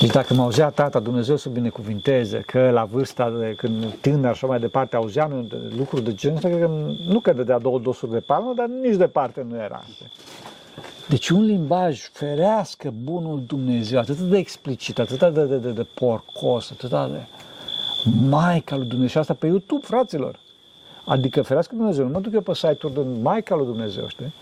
Deci 0.00 0.10
dacă 0.10 0.34
mă 0.34 0.42
auzea 0.42 0.68
tata, 0.68 1.00
Dumnezeu 1.00 1.36
să 1.36 1.48
binecuvinteze, 1.48 2.38
că 2.46 2.70
la 2.70 2.84
vârsta 2.84 3.30
de 3.30 3.54
când 3.56 3.94
tânăr 4.00 4.36
și 4.36 4.44
mai 4.44 4.60
departe 4.60 4.96
auzeam 4.96 5.48
lucruri 5.76 6.04
de 6.04 6.14
genul 6.14 6.36
ăsta, 6.36 6.48
că 6.48 6.70
nu 7.06 7.20
că 7.20 7.32
dădea 7.32 7.58
două 7.58 7.78
dosuri 7.78 8.12
de 8.12 8.18
palmă, 8.18 8.52
dar 8.56 8.66
nici 8.66 8.96
departe 8.96 9.46
nu 9.48 9.56
era. 9.56 9.84
Deci 11.08 11.28
un 11.28 11.44
limbaj 11.44 12.00
ferească 12.12 12.92
bunul 13.02 13.42
Dumnezeu, 13.46 13.98
atât 13.98 14.18
de 14.18 14.38
explicit, 14.38 14.98
atât 14.98 15.18
de, 15.18 15.44
de, 15.44 15.56
de, 15.56 15.70
de 15.70 15.86
porcos, 15.94 16.70
atât 16.70 16.90
de 16.90 17.26
Maica 18.28 18.76
lui 18.76 18.86
Dumnezeu. 18.86 19.08
Și 19.08 19.18
asta 19.18 19.34
pe 19.34 19.46
YouTube, 19.46 19.86
fraților. 19.86 20.38
Adică 21.04 21.42
ferească 21.42 21.74
Dumnezeu, 21.74 22.04
nu 22.04 22.10
mă 22.10 22.20
duc 22.20 22.32
eu 22.32 22.40
pe 22.40 22.54
site-uri 22.54 22.94
de 22.94 23.00
Maica 23.22 23.54
lui 23.54 23.66
Dumnezeu, 23.66 24.08
știi? 24.08 24.32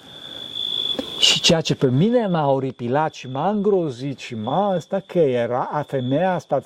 Și 1.41 1.47
ceea 1.47 1.61
ce 1.61 1.75
pe 1.75 1.91
mine 1.91 2.27
m-a 2.27 2.53
oripilat 2.53 3.15
și 3.15 3.29
m-a 3.29 3.49
îngrozit 3.49 4.19
și 4.19 4.35
m-a 4.35 4.69
asta 4.69 5.03
că 5.07 5.19
era, 5.19 5.69
a 5.73 5.83
femeia 5.83 6.35
asta, 6.35 6.63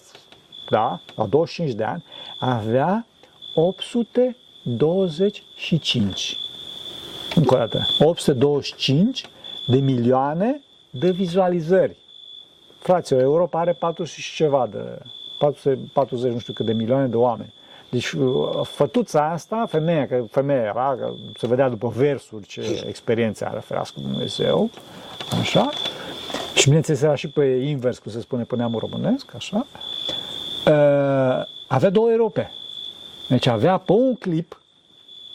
da, 0.70 1.00
la 1.16 1.26
25 1.26 1.74
de 1.74 1.84
ani, 1.84 2.04
avea 2.38 3.06
825. 3.54 6.36
Încă 7.34 7.54
o 7.54 7.58
dată, 7.58 7.86
825 7.98 9.24
de 9.66 9.76
milioane 9.76 10.60
de 10.90 11.10
vizualizări. 11.10 11.96
Fraților, 12.78 13.22
Europa 13.22 13.60
are 13.60 13.72
40 13.72 14.22
și 14.22 14.34
ceva 14.34 14.68
de 14.70 14.98
440, 15.38 16.32
nu 16.32 16.38
știu 16.38 16.52
cât 16.52 16.66
de 16.66 16.72
milioane 16.72 17.06
de 17.06 17.16
oameni. 17.16 17.52
Deci 17.90 18.10
uh, 18.10 18.60
fătuța 18.62 19.30
asta, 19.30 19.66
femeia, 19.68 20.06
că 20.06 20.24
femeia 20.30 20.60
era, 20.60 20.96
că 20.98 21.12
se 21.38 21.46
vedea 21.46 21.68
după 21.68 21.92
versuri 21.96 22.46
ce 22.46 22.84
experiențe 22.86 23.44
are 23.44 23.58
ferească 23.58 24.00
Dumnezeu, 24.00 24.70
așa, 25.40 25.70
și 26.54 26.64
bineînțeles 26.64 27.02
era 27.02 27.14
și 27.14 27.28
pe 27.28 27.44
invers, 27.44 27.98
cum 27.98 28.12
se 28.12 28.20
spune 28.20 28.42
pe 28.42 28.56
neamul 28.56 28.80
românesc, 28.80 29.34
așa, 29.34 29.66
uh, 30.66 31.46
avea 31.68 31.90
două 31.90 32.10
Europe. 32.10 32.50
Deci 33.28 33.46
avea 33.46 33.78
pe 33.78 33.92
un 33.92 34.14
clip 34.14 34.60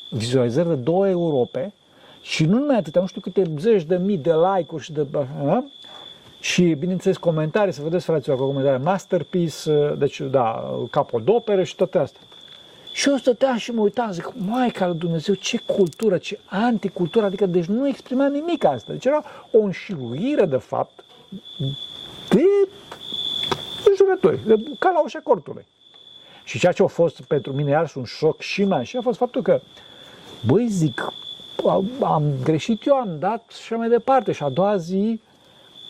vizualizări 0.09 0.67
de 0.67 0.75
două 0.75 1.07
Europe 1.07 1.73
și 2.21 2.45
nu 2.45 2.57
numai 2.57 2.77
atâtea, 2.77 3.01
nu 3.01 3.07
știu 3.07 3.21
câte 3.21 3.51
zeci 3.57 3.83
de 3.83 3.97
mii 3.97 4.17
de 4.17 4.33
like-uri 4.33 4.83
și 4.83 4.91
de... 4.91 5.07
Uh, 5.43 5.57
și, 6.41 6.63
bineînțeles, 6.63 7.17
comentarii, 7.17 7.73
să 7.73 7.81
vedeți, 7.81 8.05
fraților, 8.05 8.37
cu 8.37 8.45
comentarii, 8.45 8.83
masterpiece, 8.83 9.95
deci, 9.97 10.21
da, 10.21 10.77
capodopere 10.91 11.63
și 11.63 11.75
toate 11.75 11.97
astea. 11.97 12.21
Și 12.91 13.09
eu 13.09 13.15
stăteam 13.15 13.57
și 13.57 13.71
mă 13.71 13.81
uitam, 13.81 14.11
zic, 14.11 14.31
Maica 14.35 14.87
lui 14.87 14.97
Dumnezeu, 14.97 15.35
ce 15.35 15.57
cultură, 15.57 16.17
ce 16.17 16.39
anticultură, 16.45 17.25
adică 17.25 17.45
deci 17.45 17.65
nu 17.65 17.87
exprima 17.87 18.27
nimic 18.27 18.63
asta. 18.63 18.91
Deci 18.91 19.05
era 19.05 19.23
o 19.51 19.59
înșiruire, 19.59 20.45
de 20.45 20.57
fapt, 20.57 21.03
de 22.29 22.43
înjurături, 23.89 24.47
de, 24.47 24.55
ca 24.79 24.91
la 24.91 25.03
ușa 25.03 25.19
cortului. 25.23 25.65
Și 26.43 26.59
ceea 26.59 26.71
ce 26.71 26.83
a 26.83 26.87
fost 26.87 27.21
pentru 27.21 27.53
mine 27.53 27.69
iarăși 27.69 27.97
un 27.97 28.03
șoc 28.03 28.39
și 28.41 28.63
mai 28.63 28.85
și 28.85 28.97
a 28.97 29.01
fost 29.01 29.17
faptul 29.17 29.41
că, 29.41 29.61
băi, 30.45 30.67
zic, 30.67 31.13
am 32.01 32.33
greșit 32.43 32.85
eu, 32.85 32.95
am 32.95 33.19
dat 33.19 33.51
și 33.65 33.73
mai 33.73 33.89
departe. 33.89 34.31
Și 34.31 34.43
a 34.43 34.49
doua 34.49 34.77
zi 34.77 35.21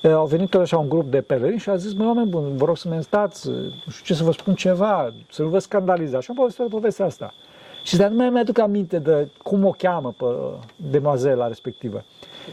au 0.04 0.26
venit 0.26 0.50
tot 0.50 0.62
așa 0.62 0.78
un 0.78 0.90
grup 0.90 1.12
de 1.12 1.22
pelerinși 1.22 1.64
și 1.64 1.70
a 1.70 1.76
zis, 1.76 1.94
măi, 1.94 2.08
oameni 2.08 2.30
buni, 2.30 2.58
vă 2.58 2.66
rog 2.66 2.78
să 2.78 2.88
mă 2.88 3.02
stați, 3.02 3.50
nu 3.50 3.92
știu 3.92 4.06
ce 4.06 4.14
să 4.14 4.24
vă 4.24 4.32
spun 4.32 4.56
ceva, 4.56 5.14
să 5.32 5.42
nu 5.42 5.50
vă 5.50 5.60
scandalizați. 5.60 6.24
Și 6.24 6.30
am 6.30 6.36
povestit 6.36 6.68
povestea 6.68 7.06
asta. 7.06 7.34
Și 7.84 7.98
dar 7.98 8.10
nu 8.10 8.16
mai 8.16 8.30
mi-aduc 8.30 8.58
aminte 8.58 9.00
de 9.00 9.30
cum 9.44 9.66
o 9.66 9.72
cheamă 9.72 10.14
pe 10.18 10.26
demoazela 10.76 11.48
respectivă. 11.48 12.04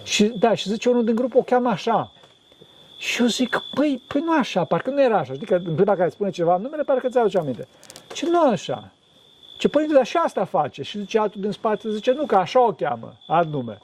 Și 0.02 0.24
da, 0.24 0.54
și 0.54 0.68
zice 0.68 0.88
unul 0.88 1.04
din 1.04 1.14
grup 1.14 1.34
o 1.34 1.42
cheamă 1.42 1.68
așa. 1.68 2.12
Și 2.98 3.20
eu 3.20 3.26
zic, 3.26 3.62
păi, 3.74 4.02
păi 4.08 4.20
nu 4.20 4.38
așa, 4.38 4.64
parcă 4.64 4.90
nu 4.90 5.02
era 5.02 5.18
așa. 5.18 5.32
Știi 5.32 5.46
că 5.46 5.54
în 5.64 5.74
clipa 5.74 5.96
care 5.96 6.08
spune 6.08 6.30
ceva, 6.30 6.56
numele 6.56 6.82
parcă 6.82 7.08
ți 7.08 7.18
aduce 7.18 7.38
aminte. 7.38 7.68
Ce 8.12 8.28
nu 8.30 8.40
așa? 8.40 8.92
Ce 9.56 9.68
părinte, 9.68 9.94
dar 9.94 10.06
și 10.06 10.16
asta 10.16 10.44
face. 10.44 10.82
Și 10.82 10.98
zice 10.98 11.18
altul 11.18 11.40
din 11.40 11.50
spate, 11.50 11.90
zice, 11.90 12.12
nu, 12.12 12.26
că 12.26 12.36
așa 12.36 12.66
o 12.66 12.72
cheamă, 12.72 13.12
alt 13.26 13.52
nume. 13.52 13.78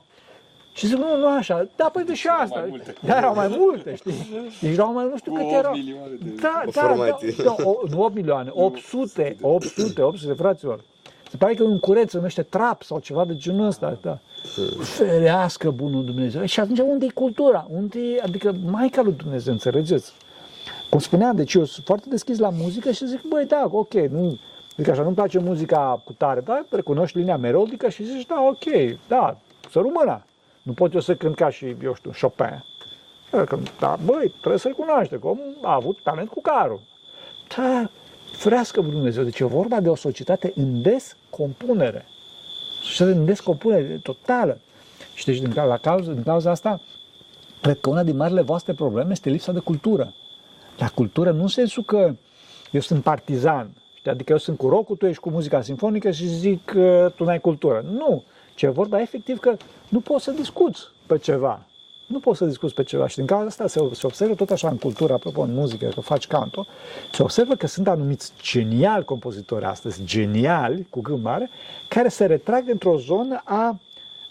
Și 0.73 0.87
zic, 0.87 0.97
nu, 0.97 1.17
nu 1.17 1.27
așa, 1.27 1.69
da, 1.77 1.85
păi 1.93 2.05
de 2.05 2.15
și 2.15 2.29
asta. 2.29 2.69
Da, 3.01 3.17
erau 3.17 3.35
mai 3.35 3.57
multe, 3.59 3.95
știi? 3.95 4.13
Deci 4.61 4.73
erau 4.73 4.93
mai, 4.93 5.09
nu 5.11 5.17
știu 5.17 5.33
câte 5.33 5.55
erau. 5.55 5.75
Da, 6.41 6.63
da, 6.73 6.95
da, 6.97 7.19
da, 7.45 7.55
o, 7.65 7.75
nu 7.91 8.03
8 8.03 8.15
milioane, 8.15 8.51
800, 8.53 9.37
800, 9.41 10.03
800, 10.03 10.33
fraților. 10.33 10.81
Se 11.31 11.37
pare 11.37 11.55
că 11.55 11.63
un 11.63 11.79
curent 11.79 12.11
se 12.11 12.17
numește 12.17 12.43
trap 12.43 12.83
sau 12.83 12.99
ceva 12.99 13.25
de 13.25 13.37
genul 13.37 13.67
ăsta, 13.67 13.99
da. 14.03 14.19
Ferească 14.83 15.71
bunul 15.71 16.05
Dumnezeu. 16.05 16.45
Și 16.45 16.61
atunci 16.61 16.79
unde 16.79 17.05
e 17.05 17.11
cultura? 17.15 17.67
Unde 17.71 17.99
e, 17.99 18.21
adică 18.23 18.55
Maica 18.65 19.03
lui 19.03 19.13
Dumnezeu, 19.13 19.53
înțelegeți? 19.53 20.13
Cum 20.91 20.99
spuneam, 20.99 21.37
deci 21.37 21.55
eu 21.55 21.65
sunt 21.65 21.87
foarte 21.87 22.07
deschis 22.09 22.39
la 22.39 22.51
muzică 22.51 22.91
și 22.91 23.07
zic, 23.07 23.23
băi, 23.29 23.45
da, 23.47 23.69
ok, 23.71 23.93
nu, 23.95 24.39
Adică 24.73 24.91
așa, 24.91 25.03
nu-mi 25.03 25.15
place 25.15 25.39
muzica 25.39 26.03
cu 26.05 26.13
tare, 26.13 26.41
dar 26.41 26.65
recunoști 26.71 27.19
linia 27.19 27.37
melodică 27.37 27.89
și 27.89 28.05
zici, 28.05 28.27
da, 28.27 28.41
ok, 28.49 28.99
da, 29.09 29.37
să 29.71 29.79
rămână. 29.79 30.25
Nu 30.63 30.73
pot 30.73 30.93
eu 30.95 31.01
să 31.01 31.15
cânt 31.15 31.35
ca 31.35 31.51
și, 31.51 31.77
eu 31.83 31.95
știu, 31.95 32.11
Chopin. 32.21 32.65
Da, 33.79 33.99
băi, 34.05 34.29
trebuie 34.39 34.59
să-l 34.59 34.73
cunoaște, 34.73 35.19
că 35.19 35.33
a 35.63 35.75
avut 35.75 35.99
talent 36.03 36.29
cu 36.29 36.41
carul. 36.41 36.81
Da, 37.57 37.91
frească 38.37 38.81
Dumnezeu. 38.81 39.25
Deci 39.25 39.39
e 39.39 39.45
vorba 39.45 39.81
de 39.81 39.89
o 39.89 39.95
societate 39.95 40.53
în 40.57 40.83
descompunere. 40.83 42.05
Societate 42.83 43.19
în 43.19 43.25
descompunere 43.25 44.01
totală. 44.03 44.61
Și 45.15 45.25
deci 45.25 45.39
din, 45.39 45.53
la 45.55 45.77
cauza, 45.77 46.13
din 46.13 46.23
cauza 46.23 46.51
asta, 46.51 46.81
cred 47.61 47.81
că 47.81 47.91
una 47.91 48.03
din 48.03 48.17
marile 48.17 48.43
voastre 48.43 48.73
probleme 48.73 49.13
este 49.13 49.31
lipsa 49.31 49.53
de 49.53 49.59
cultură. 49.59 50.15
La 50.79 50.89
cultură 50.89 51.31
nu 51.31 51.43
în 51.43 51.49
sensul 51.49 51.83
că 51.83 52.15
eu 52.71 52.81
sunt 52.81 53.03
partizan, 53.03 53.71
știi? 53.95 54.11
adică 54.11 54.33
eu 54.33 54.39
sunt 54.39 54.59
cu 54.59 54.69
rock 54.69 54.99
tu 54.99 55.07
ești 55.07 55.21
cu 55.21 55.31
muzica 55.31 55.63
sinfonică 55.63 56.11
și 56.11 56.27
zic 56.27 56.65
că 56.65 57.13
tu 57.17 57.25
n-ai 57.25 57.41
cultură. 57.41 57.85
Nu, 57.91 58.25
ce 58.63 58.69
e 58.69 58.71
vorba 58.71 59.01
efectiv 59.01 59.39
că 59.39 59.57
nu 59.89 60.01
poți 60.01 60.25
să 60.25 60.31
discuți 60.31 60.81
pe 61.07 61.19
ceva. 61.19 61.67
Nu 62.07 62.19
poți 62.19 62.39
să 62.39 62.45
discuți 62.45 62.75
pe 62.75 62.83
ceva 62.83 63.07
și 63.07 63.17
din 63.17 63.27
cauza 63.27 63.47
asta 63.47 63.67
se, 63.67 63.81
se 63.93 64.07
observă 64.07 64.35
tot 64.35 64.51
așa 64.51 64.69
în 64.69 64.77
cultură, 64.77 65.13
apropo 65.13 65.41
în 65.41 65.55
muzică, 65.55 65.87
că 65.95 66.01
faci 66.01 66.27
canto, 66.27 66.67
se 67.13 67.23
observă 67.23 67.55
că 67.55 67.67
sunt 67.67 67.89
anumiți 67.89 68.33
geniali 68.43 69.05
compozitori 69.05 69.65
astăzi, 69.65 70.05
geniali, 70.05 70.87
cu 70.91 71.01
gând 71.01 71.23
mare, 71.23 71.51
care 71.89 72.09
se 72.09 72.27
retrag 72.27 72.69
într-o 72.69 72.99
zonă 72.99 73.41
a, 73.45 73.81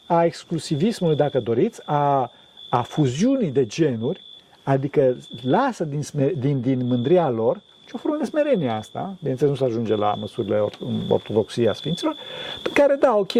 a 0.05 0.25
exclusivismului, 0.25 1.15
dacă 1.15 1.39
doriți, 1.39 1.81
a, 1.85 2.31
a 2.69 2.81
fuziunii 2.81 3.51
de 3.51 3.65
genuri, 3.65 4.21
adică 4.63 5.17
lasă 5.41 5.83
din, 5.83 6.01
din, 6.37 6.61
din 6.61 6.85
mândria 6.85 7.29
lor 7.29 7.55
și 7.55 7.70
o 7.95 7.97
formă 7.97 8.17
de 8.17 8.25
smerenie 8.25 8.69
asta, 8.69 9.15
bineînțeles 9.19 9.51
nu 9.51 9.65
se 9.65 9.71
ajunge 9.71 9.95
la 9.95 10.15
măsurile 10.19 10.65
ortodoxiei 11.09 11.67
a 11.69 11.73
Sfinților, 11.73 12.15
pe 12.61 12.69
care, 12.73 12.95
da, 12.95 13.15
ok, 13.15 13.31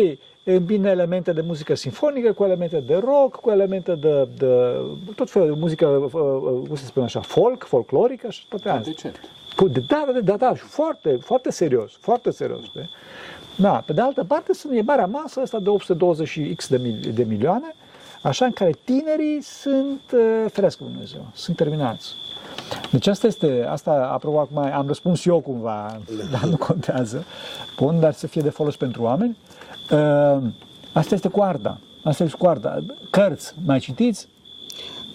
îmbină 0.44 0.90
elemente 0.90 1.32
de 1.32 1.42
muzică 1.42 1.74
sinfonică 1.74 2.32
cu 2.32 2.44
elemente 2.44 2.80
de 2.80 2.96
rock, 2.96 3.36
cu 3.36 3.50
elemente 3.50 3.96
de, 3.96 4.28
de 4.38 4.76
tot 5.16 5.30
felul 5.30 5.48
de 5.54 5.60
muzică, 5.60 5.86
uh, 5.86 6.14
uh, 6.14 6.68
cum 6.68 6.76
se 6.76 6.86
spune 6.86 7.06
așa, 7.06 7.22
folk, 7.22 7.64
folclorică 7.64 8.30
și 8.30 8.48
toate 8.48 8.70
astea. 8.70 9.12
Cu, 9.56 9.68
da, 9.68 10.06
da, 10.14 10.20
da, 10.20 10.36
da, 10.38 10.56
și 10.56 10.62
foarte, 10.62 11.18
foarte 11.22 11.52
serios, 11.52 11.98
foarte 12.00 12.32
serios. 12.32 12.62
De? 12.74 12.90
Da, 13.56 13.84
pe 13.86 13.94
de 13.94 14.02
altă 14.02 14.24
parte, 14.24 14.54
sunt 14.54 14.74
e 14.74 14.82
marea 14.82 15.06
masă 15.06 15.40
asta 15.40 15.60
de 15.60 15.70
820 15.70 16.56
X 16.56 16.68
de, 16.68 16.78
mil, 16.78 17.12
de 17.14 17.24
milioane, 17.24 17.76
așa 18.22 18.46
în 18.46 18.52
care 18.52 18.72
tinerii 18.84 19.42
sunt, 19.42 20.02
uh, 20.14 20.46
ferească 20.52 20.84
Dumnezeu, 20.84 21.26
sunt 21.34 21.56
terminați. 21.56 22.16
Deci 22.92 23.08
asta 23.08 23.28
este, 23.28 23.66
asta, 23.70 24.10
apropo, 24.14 24.40
acum 24.40 24.58
am 24.58 24.88
răspuns 24.88 25.26
eu 25.26 25.40
cumva, 25.40 26.02
da. 26.18 26.24
dar 26.38 26.44
nu 26.44 26.58
contează. 26.58 27.26
Bun, 27.78 28.00
dar 28.00 28.14
să 28.14 28.28
fie 28.28 28.42
de 28.42 28.50
folos 28.50 28.76
pentru 28.76 29.02
oameni. 29.02 29.38
Uh, 29.92 30.44
asta 30.94 31.16
este 31.16 31.28
cu 31.28 31.42
arda. 31.42 31.80
Asta 32.04 32.24
este 32.24 32.38
cu 32.38 32.48
arda. 32.48 32.84
Cărți, 33.10 33.54
mai 33.66 33.80
citiți? 33.80 34.28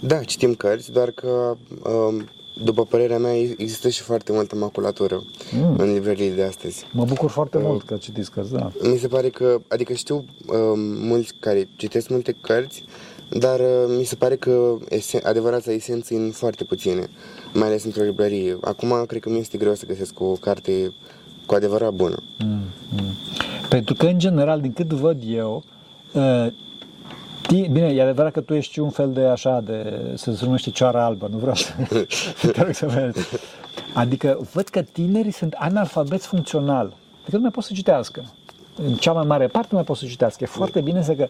Da, 0.00 0.18
citim 0.18 0.54
cărți, 0.54 0.92
doar 0.92 1.11
că, 1.11 1.56
um, 1.85 2.28
după 2.64 2.85
părerea 2.85 3.18
mea, 3.18 3.37
există 3.37 3.88
și 3.88 4.02
foarte 4.02 4.33
multă 4.33 4.56
maculatură 4.56 5.23
mm. 5.52 5.75
în 5.78 5.92
librăriile 5.92 6.35
de 6.35 6.42
astăzi. 6.42 6.87
Mă 6.92 7.04
bucur 7.04 7.30
foarte 7.30 7.56
uh, 7.56 7.62
mult 7.66 7.83
că 7.83 7.97
citiți 7.97 8.30
cărți, 8.30 8.52
da. 8.52 8.73
Mi 8.83 8.99
se 8.99 9.09
pare 9.09 9.28
că, 9.28 9.59
adică 9.68 9.92
știu 9.92 10.14
um, 10.16 10.80
mulți 11.06 11.35
care 11.40 11.68
citesc 11.76 12.09
multe 12.09 12.37
cărți, 12.40 12.85
dar 13.28 13.61
uh, 13.61 13.95
mi 13.99 14.04
se 14.04 14.14
pare 14.14 14.37
că 14.37 14.76
esen, 14.88 15.21
adevărata 15.25 15.73
esență 15.73 16.14
în 16.14 16.30
foarte 16.30 16.64
puține, 16.64 17.09
mai 17.52 17.66
ales 17.66 17.85
într-o 17.85 18.02
librărie. 18.02 18.59
Acum, 18.61 19.04
cred 19.06 19.21
că 19.21 19.30
mi 19.30 19.38
este 19.38 19.59
greu 19.59 19.75
să 19.75 19.87
găsesc 19.87 20.21
o 20.21 20.33
carte 20.33 20.92
cu 21.47 21.54
adevărat 21.54 21.92
bună. 21.92 22.23
Mm, 22.38 22.61
mm. 22.88 23.14
Pentru 23.68 23.95
că, 23.95 24.06
în 24.06 24.18
general, 24.18 24.61
din 24.61 24.73
cât 24.73 24.92
văd 24.92 25.18
eu, 25.26 25.64
uh, 26.12 26.47
Bine, 27.50 27.87
e 27.87 28.02
adevărat 28.02 28.33
că 28.33 28.40
tu 28.40 28.54
ești 28.54 28.78
un 28.78 28.90
fel 28.90 29.12
de 29.12 29.21
așa, 29.21 29.61
de, 29.61 30.12
să 30.14 30.33
se 30.33 30.45
numește 30.45 30.71
cioara 30.71 31.04
albă, 31.04 31.28
nu 31.30 31.38
vreau 31.38 31.54
să 31.54 31.73
te 32.52 32.62
rog 32.62 32.75
să 32.75 32.87
vezi. 32.87 33.28
Adică 33.95 34.49
văd 34.52 34.68
că 34.68 34.83
tinerii 34.83 35.33
sunt 35.33 35.52
analfabeți 35.52 36.26
funcțional. 36.26 36.97
Adică 37.21 37.37
nu 37.37 37.42
mai 37.42 37.50
pot 37.50 37.64
să 37.64 37.73
citească. 37.75 38.25
în 38.87 38.95
cea 38.95 39.12
mai 39.12 39.26
mare 39.26 39.47
parte 39.47 39.68
nu 39.71 39.76
mai 39.76 39.87
pot 39.87 39.97
să 39.97 40.06
citească. 40.06 40.45
E 40.45 40.47
foarte 40.47 40.80
bine 40.80 41.02
să 41.02 41.12
că 41.12 41.28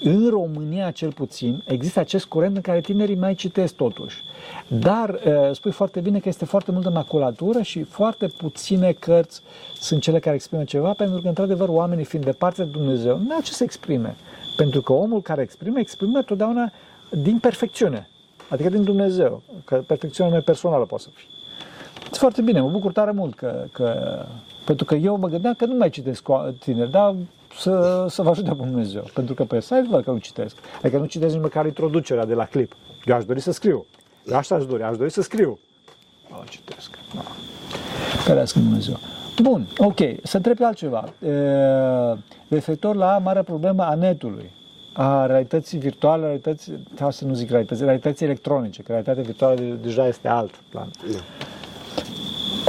în 0.00 0.28
România 0.28 0.90
cel 0.90 1.12
puțin 1.12 1.62
există 1.66 2.00
acest 2.00 2.24
curent 2.24 2.56
în 2.56 2.62
care 2.62 2.80
tinerii 2.80 3.14
mai 3.14 3.34
citesc 3.34 3.74
totuși. 3.74 4.22
Dar 4.68 5.08
uh, 5.10 5.32
spui 5.52 5.70
foarte 5.70 6.00
bine 6.00 6.18
că 6.18 6.28
este 6.28 6.44
foarte 6.44 6.72
multă 6.72 6.90
maculatură 6.90 7.62
și 7.62 7.82
foarte 7.82 8.26
puține 8.26 8.92
cărți 8.92 9.42
sunt 9.74 10.02
cele 10.02 10.18
care 10.18 10.34
exprimă 10.34 10.64
ceva, 10.64 10.92
pentru 10.92 11.20
că, 11.20 11.28
într-adevăr, 11.28 11.68
oamenii 11.68 12.04
fiind 12.04 12.24
departe 12.24 12.64
de 12.64 12.70
Dumnezeu, 12.70 13.18
nu 13.18 13.34
au 13.34 13.40
ce 13.40 13.52
să 13.52 13.62
exprime. 13.62 14.16
Pentru 14.56 14.80
că 14.80 14.92
omul 14.92 15.22
care 15.22 15.42
exprimă, 15.42 15.78
exprimă 15.78 16.22
totdeauna 16.22 16.72
din 17.10 17.38
perfecțiune, 17.38 18.08
adică 18.48 18.68
din 18.68 18.84
Dumnezeu, 18.84 19.42
că 19.64 19.82
perfecțiunea 19.86 20.32
mai 20.32 20.42
personală 20.42 20.84
poate 20.84 21.02
să 21.02 21.10
fie. 21.14 21.26
E 22.12 22.16
foarte 22.16 22.42
bine, 22.42 22.60
mă 22.60 22.68
bucur 22.68 22.92
tare 22.92 23.10
mult 23.10 23.34
că, 23.34 23.64
că 23.72 24.18
pentru 24.64 24.84
că 24.84 24.94
eu 24.94 25.16
mă 25.16 25.28
gândeam 25.28 25.54
că 25.54 25.64
nu 25.64 25.74
mai 25.74 25.90
citesc 25.90 26.22
cu 26.22 26.54
tineri, 26.58 26.90
dar 26.90 27.14
să, 27.56 28.06
să 28.08 28.22
vă 28.22 28.30
ajute 28.30 28.50
Dumnezeu. 28.54 29.04
Pentru 29.14 29.34
că 29.34 29.44
pe 29.44 29.60
site 29.60 29.86
văd 29.90 30.04
că 30.04 30.10
nu 30.10 30.18
citesc. 30.18 30.56
Adică 30.82 30.98
nu 30.98 31.04
citesc 31.04 31.32
nici 31.34 31.42
măcar 31.42 31.66
introducerea 31.66 32.24
de 32.24 32.34
la 32.34 32.44
clip. 32.44 32.76
Eu 33.04 33.16
aș 33.16 33.24
dori 33.24 33.40
să 33.40 33.52
scriu. 33.52 33.86
Eu 34.26 34.36
așa 34.36 34.54
aș 34.54 34.66
dori, 34.66 34.82
aș 34.82 34.96
dori 34.96 35.10
să 35.10 35.22
scriu. 35.22 35.58
Nu 36.30 36.44
citesc. 36.48 36.98
Nu. 37.14 37.20
Ferească 38.24 38.58
Dumnezeu. 38.58 38.98
Bun, 39.42 39.68
ok. 39.76 39.98
Să 40.22 40.36
întreb 40.36 40.62
altceva. 40.62 41.04
E, 41.22 41.32
referitor 42.48 42.96
la 42.96 43.18
marea 43.18 43.42
problemă 43.42 43.82
a 43.82 43.94
netului 43.94 44.50
a 45.00 45.26
realității 45.26 45.78
virtuale, 45.78 46.24
realității, 46.24 46.86
sau 46.96 47.10
să 47.10 47.24
nu 47.24 47.34
zic 47.34 47.50
realității, 47.50 47.84
realității 47.84 48.26
electronice, 48.26 48.82
că 48.82 48.86
realitatea 48.88 49.22
virtuală 49.22 49.60
deja 49.82 50.06
este 50.06 50.28
alt 50.28 50.54
plan. 50.70 50.90
Da. 51.12 51.18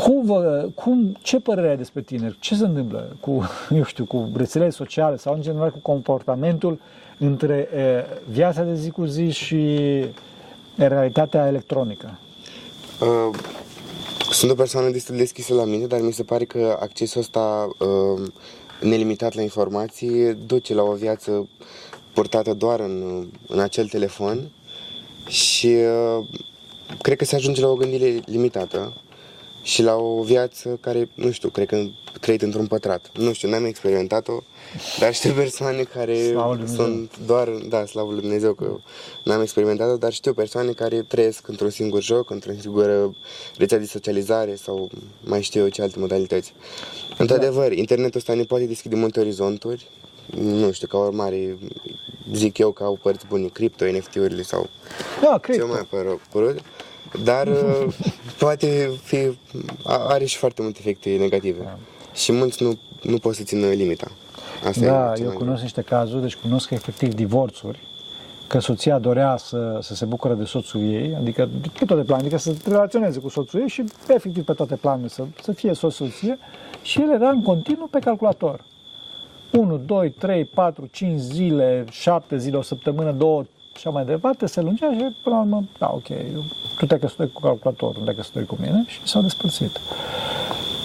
Cum, 0.04 0.26
vă, 0.26 0.70
cum, 0.76 1.18
ce 1.22 1.40
părere 1.40 1.70
ai 1.70 1.78
despre 1.78 2.02
tineri? 2.02 2.38
Ce 2.40 2.56
se 2.56 2.66
întâmplă 2.66 3.16
cu, 3.20 3.50
eu 3.78 3.84
știu, 3.84 4.06
cu 4.06 4.32
rețelele 4.36 4.70
sociale 4.70 5.18
sau 5.18 5.34
în 5.34 5.42
general 5.42 5.72
cu 5.72 5.80
comportamentul 5.82 6.80
între 7.18 7.70
e, 7.76 8.06
viața 8.30 8.64
de 8.64 8.76
zi 8.76 8.90
cu 8.90 9.06
zi 9.06 9.30
și 9.30 10.04
realitatea 10.76 11.48
electronică? 11.48 12.20
Uh, 13.02 13.36
sunt 14.32 14.52
o 14.52 14.56
persoană 14.56 14.90
destul 14.90 15.16
de 15.16 15.22
deschisă 15.22 15.54
la 15.54 15.66
mine, 15.66 15.86
dar 15.86 16.00
mi 16.00 16.14
se 16.14 16.24
pare 16.24 16.46
că 16.46 16.78
accesul 16.80 17.22
ăsta 17.22 17.70
uh, 17.80 18.28
nelimitat 18.82 19.34
la 19.34 19.42
informații 19.42 20.34
duce 20.46 20.74
la 20.74 20.82
o 20.82 20.94
viață 20.94 21.50
purtată 22.14 22.54
doar 22.54 22.80
în, 22.80 23.28
în 23.48 23.60
acel 23.60 23.88
telefon 23.88 24.52
și 25.28 25.68
uh, 25.68 26.26
cred 27.02 27.18
că 27.18 27.26
se 27.26 27.36
ajunge 27.36 27.62
la 27.62 27.68
o 27.68 27.76
gândire 27.76 28.20
limitată 28.26 28.94
și 29.62 29.82
la 29.82 29.96
o 29.96 30.24
viață 30.24 30.78
care, 30.82 31.10
nu 31.14 31.32
știu, 31.32 31.50
cred 31.50 31.68
că 31.68 31.86
trăit 32.22 32.42
într-un 32.42 32.68
pătrat. 32.68 33.12
Nu 33.14 33.34
știu, 33.34 33.50
n-am 33.50 33.66
experimentat-o, 33.66 34.44
dar 35.00 35.14
știu 35.14 35.34
persoane 35.34 35.84
care 35.84 36.36
sunt 36.76 37.18
doar, 37.26 37.48
da, 37.48 37.86
slavă 37.86 38.12
lui 38.12 38.22
Dumnezeu 38.22 38.54
că 38.54 38.76
n-am 39.24 39.42
experimentat-o, 39.42 39.98
dar 39.98 40.14
știu 40.14 40.34
persoane 40.34 40.72
care 40.72 41.02
trăiesc 41.02 41.48
într-un 41.48 41.70
singur 41.70 42.02
joc, 42.02 42.30
într-o 42.30 42.52
singură 42.60 43.16
rețea 43.58 43.78
de 43.78 43.86
socializare 43.86 44.56
sau 44.56 44.90
mai 45.24 45.42
știu 45.42 45.62
eu 45.62 45.70
ce 45.70 45.82
alte 45.82 46.00
modalități. 46.00 46.54
Într-adevăr, 47.18 47.72
internetul 47.72 48.20
ăsta 48.20 48.34
ne 48.34 48.44
poate 48.44 48.66
deschide 48.66 48.96
multe 48.96 49.20
orizonturi, 49.20 49.88
nu 50.36 50.72
știu, 50.72 50.88
ca 50.88 50.98
urmare, 50.98 51.58
zic 52.34 52.58
eu 52.58 52.72
că 52.72 52.84
au 52.84 53.00
părți 53.02 53.26
bune, 53.26 53.48
cripto, 53.48 53.86
NFT-urile 53.86 54.42
sau 54.42 54.70
da, 55.22 55.38
cripto. 55.38 55.66
ce 55.66 55.72
mai 55.72 55.88
părut. 56.32 56.62
Dar 57.24 57.48
uh, 57.48 57.94
poate 58.38 58.92
fi, 59.04 59.18
are 59.84 60.26
și 60.26 60.38
foarte 60.38 60.62
multe 60.62 60.78
efecte 60.82 61.10
negative. 61.10 61.64
Da. 61.64 61.78
Și 62.14 62.32
mulți 62.32 62.64
nu, 62.64 62.80
nu 63.02 63.18
pot 63.18 63.36
să 63.36 63.44
țină 63.44 63.68
limita. 63.68 64.12
Asta 64.68 64.86
da, 64.86 65.14
eu 65.24 65.32
cunosc 65.32 65.62
niște 65.62 65.82
cazuri, 65.82 66.22
deci 66.22 66.36
cunosc 66.36 66.70
efectiv 66.70 67.14
divorțuri, 67.14 67.80
că 68.48 68.60
soția 68.60 69.00
dorea 69.00 69.38
să, 69.38 69.78
să 69.82 69.96
se 69.96 70.06
bucure 70.06 70.34
de 70.34 70.44
soțul 70.44 70.82
ei, 70.82 71.16
adică 71.16 71.50
pe 71.80 71.86
toate 71.86 72.04
planurile, 72.04 72.16
adică 72.16 72.38
să 72.38 72.70
relaționeze 72.70 73.20
cu 73.20 73.30
soțul 73.30 73.60
ei 73.60 73.68
și 73.68 73.84
efectiv 74.08 74.46
pe 74.46 74.54
toate 74.54 74.76
planurile 74.76 75.10
să, 75.10 75.24
să 75.42 75.52
fie 75.52 75.74
soț-soție 75.74 76.38
și 76.82 77.02
el 77.02 77.12
era 77.12 77.30
în 77.30 77.42
continuu 77.42 77.88
pe 77.88 78.00
calculator. 78.00 78.64
1, 79.52 79.78
2, 79.78 80.10
3, 80.10 80.46
4, 80.46 80.88
5 80.92 81.20
zile, 81.20 81.86
7 81.92 82.38
zile, 82.38 82.58
o 82.58 82.62
săptămână, 82.62 83.12
2, 83.12 83.44
și 83.44 83.59
așa 83.76 83.90
mai 83.90 84.06
departe, 84.06 84.46
se 84.46 84.62
lungea 84.62 84.92
și 84.92 85.06
până 85.22 85.36
la 85.36 85.42
urmă, 85.42 85.64
da, 85.78 85.92
ok, 85.94 86.08
tu 86.78 86.86
te-ai 86.86 87.00
căsătorit 87.00 87.34
cu 87.34 87.42
calculatorul, 87.42 87.96
nu 87.98 88.04
te-ai 88.04 88.16
căsătorit 88.16 88.48
cu 88.48 88.58
mine 88.62 88.84
și 88.88 89.00
s-au 89.04 89.22
despărțit. 89.22 89.80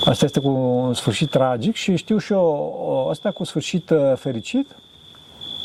Asta 0.05 0.25
este 0.25 0.41
cu 0.41 0.49
un 0.49 0.95
sfârșit 0.95 1.31
tragic 1.31 1.75
și 1.75 1.97
știu 1.97 2.19
și 2.19 2.33
eu 2.33 3.09
asta 3.11 3.31
cu 3.31 3.45
sfârșit 3.45 3.91
uh, 3.91 4.13
fericit. 4.17 4.77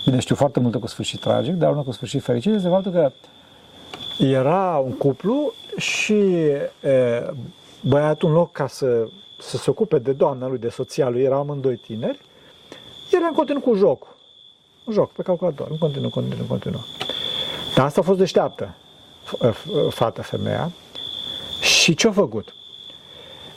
Bine, 0.06 0.20
știu 0.20 0.36
foarte 0.36 0.60
multe 0.60 0.78
cu 0.78 0.88
sfârșit 0.88 1.20
tragic, 1.20 1.54
dar 1.54 1.72
unul 1.72 1.84
cu 1.84 1.92
sfârșit 1.92 2.24
fericit 2.24 2.54
este 2.54 2.68
faptul 2.68 2.92
că 2.92 3.12
era 4.20 4.82
un 4.86 4.92
cuplu 4.92 5.54
și 5.78 6.14
e, 6.14 7.34
băiatul 7.82 8.30
în 8.30 8.36
loc 8.36 8.52
ca 8.52 8.68
să, 8.68 9.08
să 9.38 9.58
se 9.58 9.70
ocupe 9.70 10.00
de 10.00 10.12
doamna 10.12 10.48
lui, 10.48 10.58
de 10.58 10.70
soția 10.70 11.10
lui, 11.10 11.22
erau 11.22 11.40
amândoi 11.40 11.76
tineri, 11.76 12.20
era 13.12 13.28
în 13.28 13.34
continuu 13.34 13.62
cu 13.62 13.74
jocul. 13.76 14.16
Un 14.86 14.94
joc 14.94 15.12
pe 15.12 15.22
calculator, 15.22 15.68
în 15.70 15.78
continuu, 15.78 16.06
în 16.06 16.12
continuu, 16.12 16.42
în 16.42 16.48
continuu. 16.48 16.86
Dar 17.80 17.88
asta 17.88 18.00
a 18.00 18.04
fost 18.04 18.20
deșteaptă, 18.20 18.76
fata, 19.90 20.22
femeia. 20.22 20.72
Și 21.62 21.96
ce-a 21.96 22.12
făcut? 22.12 22.54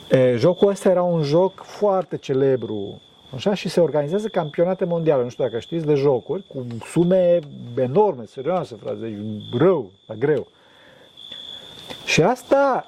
E, 0.09 0.35
jocul 0.37 0.69
ăsta 0.69 0.89
era 0.89 1.01
un 1.01 1.23
joc 1.23 1.63
foarte 1.63 2.17
celebru, 2.17 3.01
așa, 3.35 3.53
și 3.53 3.69
se 3.69 3.79
organizează 3.79 4.27
campionate 4.27 4.85
mondiale, 4.85 5.23
nu 5.23 5.29
știu 5.29 5.43
dacă 5.43 5.59
știți, 5.59 5.85
de 5.85 5.93
jocuri, 5.93 6.43
cu 6.47 6.65
sume 6.85 7.39
enorme, 7.77 8.25
serioase, 8.25 8.75
frate, 8.75 8.97
deci 8.99 9.13
rău, 9.57 9.91
la 10.05 10.15
greu. 10.15 10.47
Și 12.05 12.21
asta 12.21 12.87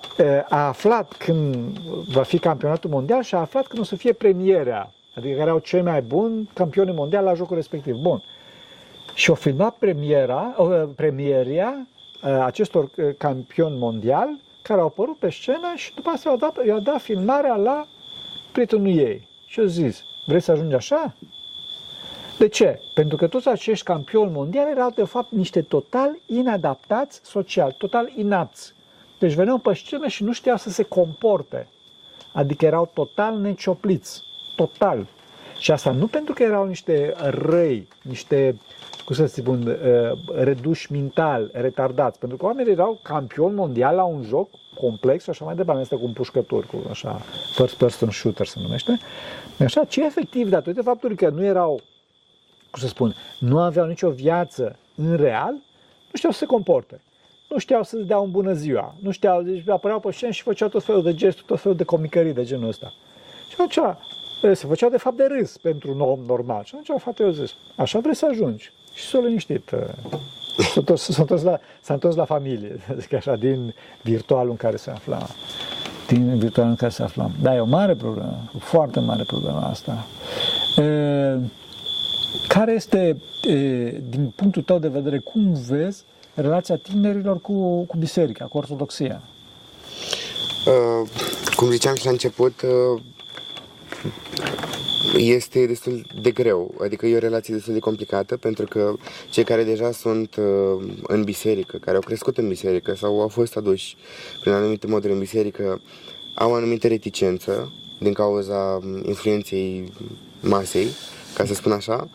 a 0.50 0.68
aflat 0.68 1.14
când 1.14 1.78
va 2.14 2.24
fi 2.24 2.40
campionatul 2.40 2.90
mondial 2.90 3.24
și 3.24 3.36
a 3.36 3.40
aflat 3.40 3.68
când 3.68 3.82
o 3.82 3.86
să 3.86 3.96
fie 3.96 4.14
premierea, 4.14 4.94
adică 5.16 5.38
care 5.38 5.50
au 5.50 5.60
cei 5.60 5.82
mai 5.82 6.02
buni 6.02 6.50
campioni 6.54 6.92
mondiali 6.92 7.26
la 7.26 7.34
jocul 7.34 7.56
respectiv. 7.56 7.96
Bun. 7.96 8.24
Și 9.16 9.30
o 9.30 9.34
filmat 9.34 9.76
premiera, 9.76 10.56
premieria 10.96 11.88
acestor 12.22 12.90
campioni 13.18 13.78
mondiali 13.78 14.42
care 14.62 14.80
au 14.80 14.86
apărut 14.86 15.18
pe 15.18 15.30
scenă 15.30 15.74
și 15.76 15.94
după 15.94 16.10
asta 16.10 16.30
i-au 16.30 16.38
dat, 16.38 16.66
i-au 16.66 16.80
dat 16.80 17.02
filmarea 17.02 17.56
la 17.56 17.88
prietenul 18.52 18.98
ei. 18.98 19.28
Și 19.48 19.60
au 19.60 19.66
zis, 19.66 20.04
vrei 20.26 20.40
să 20.40 20.52
ajungi 20.52 20.76
așa? 20.76 21.16
De 22.38 22.48
ce? 22.48 22.80
Pentru 22.94 23.18
că 23.18 23.28
toți 23.28 23.48
acești 23.48 23.86
campioni 23.86 24.32
mondiali 24.32 24.72
erau 24.72 24.90
de 24.90 25.04
fapt 25.04 25.32
niște 25.32 25.62
total 25.62 26.18
inadaptați 26.26 27.20
social, 27.24 27.72
total 27.72 28.12
inapți. 28.16 28.74
Deci 29.20 29.34
veneau 29.34 29.58
pe 29.58 29.74
scenă 29.74 30.08
și 30.08 30.24
nu 30.24 30.32
știau 30.32 30.58
să 30.58 30.70
se 30.70 30.84
comporte. 30.84 31.68
Adică 32.34 32.66
erau 32.66 32.92
total 32.94 33.38
neciopliți. 33.38 34.22
Total. 34.56 35.08
Și 35.58 35.72
asta 35.72 35.92
nu 35.92 36.08
pentru 36.08 36.34
că 36.34 36.44
erau 36.44 36.66
niște 36.66 37.14
răi, 37.18 37.88
niște 38.02 38.60
cum 39.06 39.16
să 39.16 39.26
spun, 39.26 39.68
uh, 39.68 40.18
reduși 40.36 40.92
mental, 40.92 41.50
retardați, 41.54 42.20
pentru 42.20 42.38
că 42.38 42.46
oamenii 42.46 42.72
erau 42.72 43.00
campioni 43.04 43.56
mondial 43.56 43.96
la 43.96 44.04
un 44.04 44.24
joc 44.24 44.50
complex 44.80 45.24
și 45.24 45.30
așa 45.30 45.46
mai 45.46 45.56
departe, 45.56 45.82
este 45.82 45.96
cu 45.96 46.06
împușcători, 46.06 46.68
cu 46.68 46.84
așa, 46.90 47.22
first 47.56 47.76
person 47.76 48.10
shooter 48.10 48.46
se 48.46 48.60
numește, 48.62 49.00
așa, 49.60 49.84
ce 49.84 50.06
efectiv, 50.06 50.50
datorită 50.50 50.82
faptului 50.82 51.16
că 51.16 51.30
nu 51.30 51.44
erau, 51.44 51.82
cum 52.72 52.82
să 52.82 52.88
spun, 52.88 53.16
nu 53.40 53.60
aveau 53.60 53.88
nicio 53.88 54.10
viață 54.10 54.80
în 54.96 55.16
real, 55.16 55.54
nu 56.12 56.14
știau 56.14 56.32
să 56.32 56.38
se 56.38 56.46
comporte. 56.46 57.02
Nu 57.50 57.58
știau 57.58 57.84
să 57.84 57.98
dea 57.98 58.18
un 58.18 58.32
bună 58.32 58.54
ziua, 58.54 58.96
nu 59.02 59.12
știau, 59.12 59.42
deci 59.42 59.70
apăreau 59.70 60.00
pe 60.00 60.12
scenă 60.12 60.32
și 60.32 60.42
făceau 60.42 60.68
tot 60.68 60.84
felul 60.84 61.04
de 61.04 61.14
gesturi, 61.14 61.48
tot 61.48 61.60
felul 61.60 61.78
de 61.78 61.84
comicării 61.84 62.34
de 62.34 62.44
genul 62.44 62.68
ăsta. 62.68 62.94
Și 63.48 63.54
atunci 63.54 63.98
se 64.42 64.68
făceau 64.68 64.90
de 64.90 64.98
fapt 64.98 65.18
de 65.18 65.28
râs 65.38 65.58
pentru 65.58 65.92
un 65.92 66.02
om 66.02 66.20
normal. 66.28 66.64
Și 66.64 66.76
atunci 66.76 67.02
fata 67.02 67.24
eu 67.24 67.32
zis, 67.32 67.56
așa 67.76 68.00
vrei 68.00 68.16
să 68.16 68.28
ajungi. 68.30 68.72
Și 68.94 69.06
s-a 69.08 69.20
liniștit. 69.20 69.72
S-a 70.58 70.74
întors, 70.76 71.02
s-a 71.02 71.22
întors, 71.22 71.42
la, 71.42 71.60
s-a 71.82 71.94
întors 71.94 72.16
la 72.16 72.26
familie, 72.26 72.80
zic 73.00 73.14
așa, 73.14 73.36
din 73.36 73.74
virtualul 74.02 74.50
în 74.50 74.58
care 74.58 74.76
se 74.76 74.90
afla. 74.90 75.28
Din 76.08 76.38
virtualul 76.38 76.72
în 76.72 76.78
care 76.78 76.92
se 76.92 77.04
afla. 77.04 77.32
Da, 77.42 77.56
e 77.56 77.60
o 77.60 77.66
mare 77.66 77.96
problemă, 77.96 78.50
o 78.56 78.60
foarte 78.60 79.00
mare 79.00 79.24
problemă 79.24 79.60
asta. 79.72 80.06
E, 80.78 81.38
care 82.48 82.72
este, 82.72 83.18
e, 83.44 83.54
din 84.10 84.34
punctul 84.36 84.62
tău 84.62 84.80
de 84.80 84.88
vedere, 84.88 85.18
cum 85.18 85.54
vezi 85.68 86.04
relația 86.34 86.76
tinerilor 86.76 87.42
cu, 87.42 87.84
cu 87.84 87.98
biserica, 87.98 88.46
cu 88.46 88.58
ortodoxia? 88.58 89.22
Uh, 90.66 91.10
cum 91.56 91.70
ziceam 91.70 91.96
și 91.96 92.06
la 92.06 92.12
început, 92.12 92.62
uh, 92.62 93.02
este 95.18 95.66
destul 95.66 96.06
de 96.22 96.32
greu, 96.32 96.74
adică 96.84 97.06
e 97.06 97.16
o 97.16 97.20
relație 97.20 97.54
destul 97.54 97.74
de 97.74 97.80
complicată 97.80 98.38
pentru 98.38 98.66
că 98.66 98.94
cei 99.30 99.44
care 99.44 99.64
deja 99.64 99.92
sunt 99.92 100.36
uh, 100.36 100.94
în 101.08 101.24
biserică, 101.24 101.78
care 101.78 101.96
au 101.96 102.02
crescut 102.02 102.38
în 102.38 102.48
biserică 102.48 102.96
sau 102.96 103.22
au 103.22 103.28
fost 103.28 103.56
aduși 103.56 103.96
prin 104.42 104.54
anumite 104.54 104.88
moduri 104.88 105.14
în 105.14 105.20
biserică, 105.20 105.82
au 106.36 106.52
o 106.52 106.54
anumită 106.54 106.88
reticență 106.88 107.72
din 108.00 108.14
cauza 108.14 108.80
influenței 109.06 109.92
masei 110.42 110.88
ca 111.36 111.46
să 111.46 111.54
spun 111.54 111.72
așa. 111.72 112.10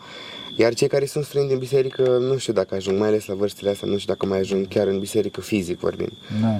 Iar 0.55 0.73
cei 0.73 0.87
care 0.87 1.05
sunt 1.05 1.25
străini 1.25 1.49
din 1.49 1.57
biserică, 1.57 2.17
nu 2.17 2.37
știu 2.37 2.53
dacă 2.53 2.75
ajung, 2.75 2.99
mai 2.99 3.07
ales 3.07 3.25
la 3.25 3.33
vârstele 3.33 3.69
astea, 3.69 3.87
nu 3.87 3.97
știu 3.97 4.13
dacă 4.13 4.25
mai 4.25 4.39
ajung 4.39 4.67
chiar 4.67 4.87
în 4.87 4.99
biserică 4.99 5.41
fizic 5.41 5.79
vorbind. 5.79 6.11
Da. 6.41 6.59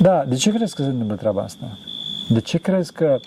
Da, 0.00 0.24
de 0.28 0.34
ce 0.34 0.50
crezi 0.50 0.74
că 0.74 0.82
se 0.82 0.88
întâmplă 0.88 1.16
treaba 1.16 1.42
asta? 1.42 1.78
De 2.28 2.40
ce 2.40 2.58
crezi 2.58 2.92
că 2.92 3.20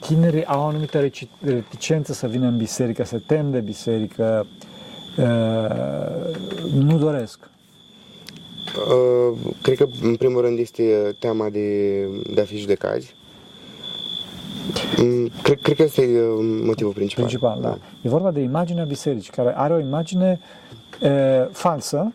tinerii 0.00 0.44
au 0.44 0.60
o 0.60 0.64
anumită 0.64 1.00
reci- 1.00 1.28
reticență 1.44 2.12
să 2.12 2.26
vină 2.26 2.46
în 2.46 2.56
biserică, 2.56 3.04
să 3.04 3.18
tem 3.26 3.50
de 3.50 3.60
biserică, 3.60 4.46
uh, 5.18 6.34
nu 6.72 6.98
doresc? 6.98 7.50
Uh, 8.76 9.38
cred 9.62 9.76
că, 9.76 9.86
în 10.02 10.16
primul 10.16 10.40
rând, 10.40 10.58
este 10.58 11.16
teama 11.18 11.48
de, 11.48 12.00
de 12.34 12.40
a 12.40 12.44
fi 12.44 12.56
judecați. 12.56 13.14
Mm, 15.02 15.30
Cred, 15.42 15.60
cred 15.60 15.76
că 15.76 15.82
ăsta 15.82 16.00
e 16.00 16.20
uh, 16.20 16.38
motivul 16.64 16.92
principal. 16.92 17.24
Principal, 17.24 17.60
da. 17.60 17.78
E 18.02 18.08
vorba 18.08 18.30
de 18.30 18.40
imaginea 18.40 18.84
bisericii, 18.84 19.32
care 19.32 19.56
are 19.56 19.72
o 19.74 19.78
imagine 19.78 20.40
uh, 21.02 21.10
falsă, 21.52 22.12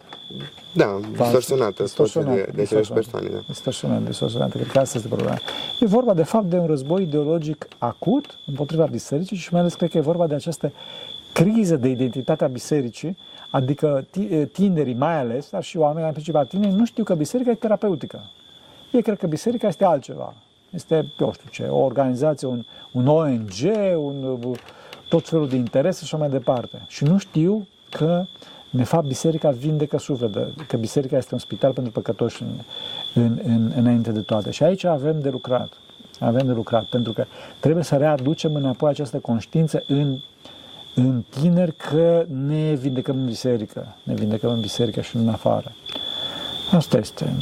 Da, 0.73 0.99
distorsionată, 1.17 1.83
distorsionată, 1.83 2.35
de, 2.35 2.41
de 2.55 2.61
aceleași 2.61 2.67
distorsionată. 2.91 2.93
persoane. 2.93 3.29
Da. 3.29 3.43
distorsionată, 3.47 4.03
distorsionată, 4.05 4.57
cred 4.57 4.71
că 4.71 4.79
asta 4.79 4.97
este 4.97 5.09
problema. 5.09 5.37
E 5.79 5.85
vorba, 5.85 6.13
de 6.13 6.23
fapt, 6.23 6.45
de 6.45 6.57
un 6.57 6.67
război 6.67 7.01
ideologic 7.01 7.67
acut 7.77 8.37
împotriva 8.45 8.85
bisericii 8.85 9.37
și 9.37 9.49
mai 9.51 9.61
ales 9.61 9.73
cred 9.73 9.89
că 9.89 9.97
e 9.97 10.01
vorba 10.01 10.27
de 10.27 10.35
această 10.35 10.71
criză 11.33 11.75
de 11.75 11.87
identitate 11.87 12.43
a 12.43 12.47
bisericii, 12.47 13.17
adică 13.49 14.05
ti- 14.11 14.45
tinerii 14.51 14.93
mai 14.93 15.19
ales, 15.19 15.49
dar 15.49 15.63
și 15.63 15.77
oamenii, 15.77 16.05
în 16.07 16.11
principal 16.13 16.45
tineri, 16.45 16.73
nu 16.73 16.85
știu 16.85 17.03
că 17.03 17.13
biserica 17.15 17.49
e 17.51 17.55
terapeutică. 17.55 18.19
Ei 18.91 19.01
cred 19.01 19.17
că 19.17 19.27
biserica 19.27 19.67
este 19.67 19.85
altceva. 19.85 20.33
Este, 20.75 21.05
eu 21.19 21.33
știu 21.33 21.49
ce, 21.51 21.63
o 21.63 21.77
organizație, 21.77 22.47
un, 22.47 22.63
un 22.91 23.07
ONG, 23.07 23.51
un, 23.95 24.37
tot 25.09 25.27
felul 25.27 25.49
de 25.49 25.55
interese 25.55 25.97
și 25.97 26.03
așa 26.03 26.17
mai 26.17 26.29
departe. 26.29 26.81
Și 26.87 27.03
nu 27.03 27.17
știu 27.17 27.67
că, 27.89 28.25
de 28.69 28.83
fapt, 28.83 29.07
biserica 29.07 29.49
vindecă 29.49 29.97
sufletul, 29.97 30.53
că 30.67 30.77
biserica 30.77 31.17
este 31.17 31.33
un 31.33 31.39
spital 31.39 31.71
pentru 31.71 31.91
păcătoși 31.91 32.43
în, 32.43 32.49
în, 33.13 33.39
în, 33.43 33.71
înainte 33.75 34.11
de 34.11 34.21
toate. 34.21 34.51
Și 34.51 34.63
aici 34.63 34.83
avem 34.83 35.21
de 35.21 35.29
lucrat. 35.29 35.73
Avem 36.19 36.45
de 36.45 36.51
lucrat, 36.51 36.83
pentru 36.83 37.13
că 37.13 37.25
trebuie 37.59 37.83
să 37.83 37.95
readucem 37.95 38.55
înapoi 38.55 38.89
această 38.89 39.17
conștiință 39.17 39.83
în, 39.87 40.17
în 40.95 41.23
tineri 41.39 41.75
că 41.75 42.25
ne 42.47 42.73
vindecăm 42.73 43.17
în 43.17 43.25
biserică. 43.25 43.95
Ne 44.03 44.13
vindecăm 44.13 44.51
în 44.51 44.59
biserică 44.59 45.01
și 45.01 45.17
nu 45.17 45.21
în 45.21 45.29
afară. 45.29 45.71
Asta 46.71 46.97
este, 46.97 47.33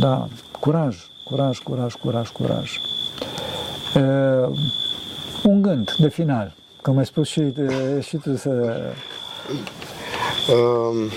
da, 0.00 0.28
curaj, 0.60 0.96
curaj, 1.24 1.58
curaj, 1.58 1.94
curaj, 1.94 2.28
curaj. 2.28 2.80
Uh, 3.94 4.56
un 5.42 5.62
gând 5.62 5.94
de 5.98 6.08
final, 6.08 6.54
că 6.82 6.90
mai 6.90 7.06
spus 7.06 7.28
și, 7.28 7.40
uh, 7.40 8.04
și 8.04 8.16
tu 8.16 8.36
să... 8.36 8.82
Uh, 10.50 11.12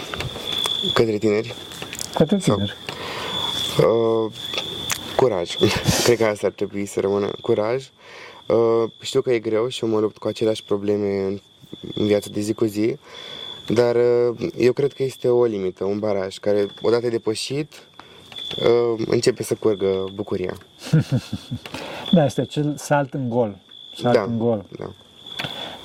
către 0.94 1.18
tineri, 1.18 1.54
Către 2.14 2.38
tineri. 2.38 2.76
uh, 3.78 4.32
curaj. 5.16 5.56
cred 6.04 6.18
că 6.18 6.26
asta 6.26 6.48
ar 6.48 6.54
trebui 6.54 6.86
să 6.86 7.00
rămână. 7.00 7.32
Curaj. 7.42 7.90
Uh, 8.48 8.90
știu 9.02 9.22
că 9.22 9.34
e 9.34 9.40
greu 9.40 9.68
și 9.68 9.84
eu 9.84 9.90
mă 9.90 10.00
lupt 10.00 10.18
cu 10.18 10.28
aceleași 10.28 10.64
probleme 10.64 11.24
în, 11.24 11.40
în 11.96 12.06
viața 12.06 12.30
de 12.34 12.40
zi 12.40 12.54
cu 12.54 12.66
zi, 12.66 12.98
dar 13.68 13.96
uh, 13.96 14.50
eu 14.58 14.74
cred 14.74 14.94
că 14.94 15.04
este 15.04 15.28
o 15.30 15.44
limită, 15.44 15.84
un 15.84 16.00
baraj, 16.00 16.38
care 16.38 16.68
odată 16.82 17.08
depășit, 17.08 17.74
uh, 17.74 17.97
începe 19.06 19.44
să 19.44 19.56
curgă 19.56 20.04
bucuria. 20.14 20.54
Da, 22.12 22.26
este 22.26 22.42
acel 22.42 22.76
salt 22.78 23.14
în 23.14 23.30
gol. 23.30 23.58
Salt 23.96 24.14
Da, 24.16 24.22
în 24.24 24.38
gol. 24.38 24.66
da. 24.80 24.90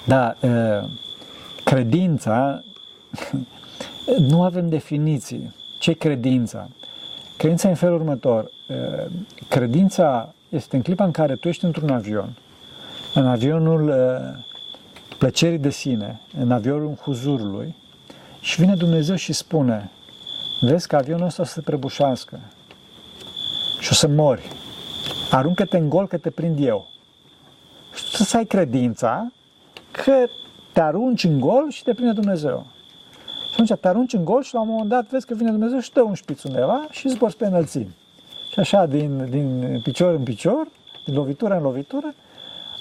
Da, 0.06 0.36
uh, 0.48 0.88
credința, 1.64 2.62
nu 4.30 4.42
avem 4.42 4.68
definiții. 4.68 5.54
Ce 5.78 5.92
credința? 5.92 6.68
Credința 7.36 7.66
e 7.68 7.70
în 7.70 7.76
felul 7.76 7.94
următor. 7.94 8.50
Uh, 8.68 9.10
Credința 9.48 10.34
este 10.48 10.76
în 10.76 10.82
clipa 10.82 11.04
în 11.04 11.10
care 11.10 11.34
tu 11.34 11.48
ești 11.48 11.64
într-un 11.64 11.90
avion, 11.90 12.36
în 13.14 13.26
avionul 13.26 13.88
uh, 13.88 14.44
plăcerii 15.18 15.58
de 15.58 15.70
sine, 15.70 16.20
în 16.38 16.50
avionul 16.50 16.94
huzurului, 17.02 17.74
și 18.40 18.60
vine 18.60 18.74
Dumnezeu 18.74 19.14
și 19.16 19.32
spune, 19.32 19.90
vezi 20.64 20.88
că 20.88 20.96
avionul 20.96 21.26
ăsta 21.26 21.42
o 21.42 21.44
să 21.44 21.52
se 21.52 21.60
prăbușească 21.60 22.40
și 23.80 23.88
o 23.90 23.94
să 23.94 24.08
mori. 24.08 24.48
Aruncă-te 25.30 25.76
în 25.76 25.88
gol 25.88 26.06
că 26.06 26.16
te 26.16 26.30
prind 26.30 26.66
eu. 26.66 26.88
Și 27.94 28.16
tu 28.16 28.22
să 28.22 28.36
ai 28.36 28.44
credința 28.44 29.32
că 29.90 30.24
te 30.72 30.80
arunci 30.80 31.24
în 31.24 31.40
gol 31.40 31.70
și 31.70 31.82
te 31.82 31.94
prinde 31.94 32.12
Dumnezeu. 32.12 32.66
Și 33.46 33.52
atunci 33.52 33.80
te 33.80 33.88
arunci 33.88 34.12
în 34.12 34.24
gol 34.24 34.42
și 34.42 34.54
la 34.54 34.60
un 34.60 34.68
moment 34.68 34.88
dat 34.88 35.08
vezi 35.08 35.26
că 35.26 35.34
vine 35.34 35.50
Dumnezeu 35.50 35.78
și 35.78 35.92
dă 35.92 36.02
un 36.02 36.14
șpiț 36.14 36.42
undeva 36.42 36.86
și 36.90 37.08
zbori 37.08 37.36
pe 37.36 37.46
înălțimi. 37.46 37.96
Și 38.52 38.58
așa, 38.58 38.86
din, 38.86 39.30
din 39.30 39.80
picior 39.82 40.14
în 40.14 40.22
picior, 40.22 40.68
din 41.04 41.14
lovitură 41.14 41.54
în 41.54 41.62
lovitură, 41.62 42.14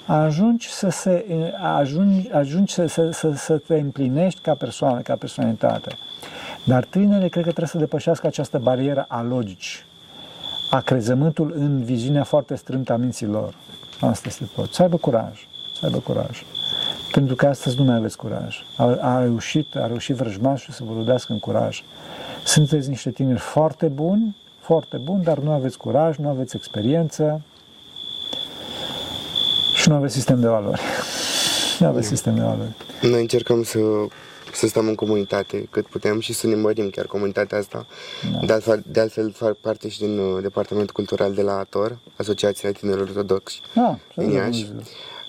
ajungi 0.06 0.68
să, 0.68 0.88
se, 0.88 1.24
ajungi, 1.62 2.30
ajungi 2.30 2.72
să, 2.72 2.86
să, 2.86 3.10
să, 3.10 3.32
să 3.34 3.58
te 3.58 3.74
împlinești 3.74 4.40
ca 4.40 4.54
persoană, 4.54 5.00
ca 5.00 5.16
personalitate. 5.16 5.96
Dar 6.64 6.84
tinerii 6.84 7.28
cred 7.28 7.44
că 7.44 7.48
trebuie 7.48 7.68
să 7.68 7.78
depășească 7.78 8.26
această 8.26 8.58
barieră 8.58 9.04
a 9.08 9.22
logicii, 9.22 9.80
a 10.70 10.80
crezământul 10.80 11.52
în 11.56 11.82
viziunea 11.82 12.24
foarte 12.24 12.54
strâmtă 12.54 12.92
a 12.92 12.96
minților. 12.96 13.54
Asta 14.00 14.28
este 14.28 14.48
tot. 14.54 14.72
Să 14.72 14.82
aibă 14.82 14.96
curaj, 14.96 15.46
să 15.78 15.86
aibă 15.86 15.98
curaj. 15.98 16.44
Pentru 17.12 17.34
că 17.34 17.46
astăzi 17.46 17.78
nu 17.78 17.84
mai 17.84 17.96
aveți 17.96 18.16
curaj. 18.16 18.56
A, 18.76 18.84
a 19.00 19.20
reușit, 19.20 19.76
a 19.76 19.86
reușit 19.86 20.16
vrăjmașul 20.16 20.74
să 20.74 20.84
vă 20.84 20.92
ludească 20.92 21.32
în 21.32 21.38
curaj. 21.38 21.82
Sunteți 22.44 22.88
niște 22.88 23.10
tineri 23.10 23.38
foarte 23.38 23.86
buni, 23.86 24.36
foarte 24.60 24.96
buni, 24.96 25.22
dar 25.22 25.38
nu 25.38 25.50
aveți 25.50 25.76
curaj, 25.76 26.16
nu 26.16 26.28
aveți 26.28 26.56
experiență 26.56 27.40
și 29.74 29.88
nu 29.88 29.94
aveți 29.94 30.14
sistem 30.14 30.40
de 30.40 30.46
valori. 30.46 30.80
Nu 31.78 31.88
aveți 31.88 32.06
sistem 32.06 32.34
de 32.34 32.40
valori. 32.40 32.70
Noi 33.02 33.20
încercăm 33.20 33.62
să, 33.62 33.78
să 34.52 34.66
stăm 34.66 34.88
în 34.88 34.94
comunitate 34.94 35.66
cât 35.70 35.86
putem 35.86 36.20
și 36.20 36.32
să 36.32 36.46
ne 36.46 36.54
mărim 36.54 36.90
chiar 36.90 37.06
comunitatea 37.06 37.58
asta. 37.58 37.86
Da. 38.32 38.46
De, 38.46 38.52
altfel, 38.52 38.82
de 38.86 39.00
altfel 39.00 39.32
fac 39.32 39.52
parte 39.56 39.88
și 39.88 39.98
din 39.98 40.18
uh, 40.18 40.42
Departamentul 40.42 40.94
Cultural 40.94 41.32
de 41.34 41.42
la 41.42 41.58
ATOR, 41.58 41.98
Asociația 42.16 42.72
Tinerilor 42.72 43.08
Ortodoxi 43.08 43.60
Da, 43.74 43.98
din 44.16 44.30
Iași. 44.30 44.66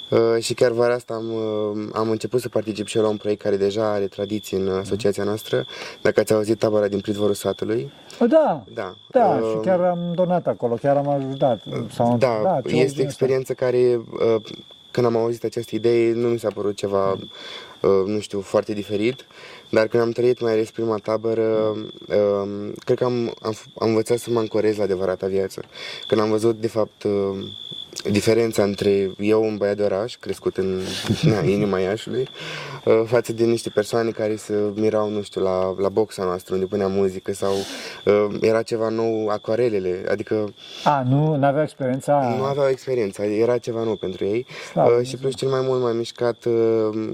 Uh, 0.09 0.19
și 0.43 0.53
chiar 0.53 0.71
vara 0.71 0.93
asta 0.93 1.13
am, 1.13 1.31
uh, 1.33 1.87
am 1.93 2.09
început 2.09 2.41
să 2.41 2.49
particip 2.49 2.87
și 2.87 2.97
eu 2.97 3.03
la 3.03 3.09
un 3.09 3.17
proiect 3.17 3.41
care 3.41 3.57
deja 3.57 3.91
are 3.91 4.05
tradiție 4.07 4.57
în 4.57 4.67
asociația 4.69 5.23
noastră. 5.23 5.65
Dacă 6.01 6.19
ați 6.19 6.33
auzit 6.33 6.59
tabăra 6.59 6.87
din 6.87 6.99
Pridvorul 6.99 7.33
satului. 7.33 7.91
O, 8.19 8.25
da, 8.25 8.63
Da. 8.73 8.95
da, 9.11 9.25
Uh, 9.41 9.49
și 9.51 9.57
chiar 9.61 9.79
am 9.79 10.11
donat 10.15 10.47
acolo, 10.47 10.73
chiar 10.75 10.97
am 10.97 11.07
ajutat. 11.09 11.63
Sau, 11.93 12.17
Da, 12.17 12.27
ceva 12.27 12.59
de 12.63 12.69
genul 12.69 12.83
este 12.83 12.89
ăsta. 12.89 13.01
o 13.01 13.03
experiență 13.03 13.53
care, 13.53 13.99
uh, 14.35 14.41
când 14.93 15.05
am 15.05 15.15
auzit 15.15 15.43
această 15.43 15.75
idee, 15.75 16.13
nu 16.13 16.27
mi 16.27 16.39
s-a 16.39 16.49
părut 16.53 16.75
ceva, 16.75 17.11
uh, 17.11 18.03
nu 18.05 18.19
știu, 18.19 18.41
foarte 18.41 18.73
diferit, 18.73 19.25
dar 19.69 19.87
când 19.87 20.03
am 20.03 20.11
trăit 20.11 20.39
mai 20.41 20.51
ales 20.51 20.71
prima 20.71 20.97
tabără, 20.97 21.75
uh, 22.07 22.71
cred 22.85 22.97
că 22.97 23.03
am, 23.03 23.33
am, 23.41 23.53
f- 23.53 23.73
am 23.79 23.87
învățat 23.87 24.17
să 24.17 24.29
mă 24.29 24.39
ancorez 24.39 24.77
la 24.77 24.83
adevărata 24.83 25.27
viață. 25.27 25.61
Când 26.07 26.21
am 26.21 26.29
văzut, 26.29 26.61
de 26.61 26.67
fapt, 26.67 27.03
uh, 27.03 27.45
diferența 28.11 28.63
între 28.63 29.11
eu, 29.17 29.43
un 29.43 29.57
băiat 29.57 29.75
de 29.75 29.83
oraș, 29.83 30.15
crescut 30.15 30.57
în 30.57 30.81
na, 31.21 31.39
inima 31.41 31.79
Iașului, 31.79 32.21
uh, 32.21 32.72
față 33.05 33.33
de 33.33 33.43
niște 33.43 33.69
persoane 33.69 34.09
care 34.09 34.35
se 34.35 34.53
mirau, 34.75 35.09
nu 35.09 35.21
știu, 35.21 35.41
la, 35.41 35.75
la 35.77 35.89
boxa 35.89 36.23
noastră, 36.23 36.53
unde 36.53 36.65
punea 36.65 36.87
muzică 36.87 37.33
sau 37.33 37.53
uh, 38.05 38.37
era 38.41 38.61
ceva 38.61 38.89
nou, 38.89 39.27
acuarelele, 39.27 40.03
adică 40.09 40.53
A, 40.83 41.03
nu, 41.09 41.35
n-avea 41.35 41.61
experiența. 41.61 42.35
nu 42.37 42.43
aveau 42.43 42.67
experiență, 42.69 43.21
era 43.21 43.57
ceva 43.57 43.83
nou 43.83 43.95
pentru 43.95 44.25
ei 44.25 44.45
Slavă 44.71 44.97
uh, 44.99 45.05
și 45.05 45.17
plus 45.17 45.35
cel 45.35 45.49
mai 45.49 45.61
mult 45.63 45.81
m-a 45.81 45.91
mișcat 45.91 46.45
uh, 46.45 47.11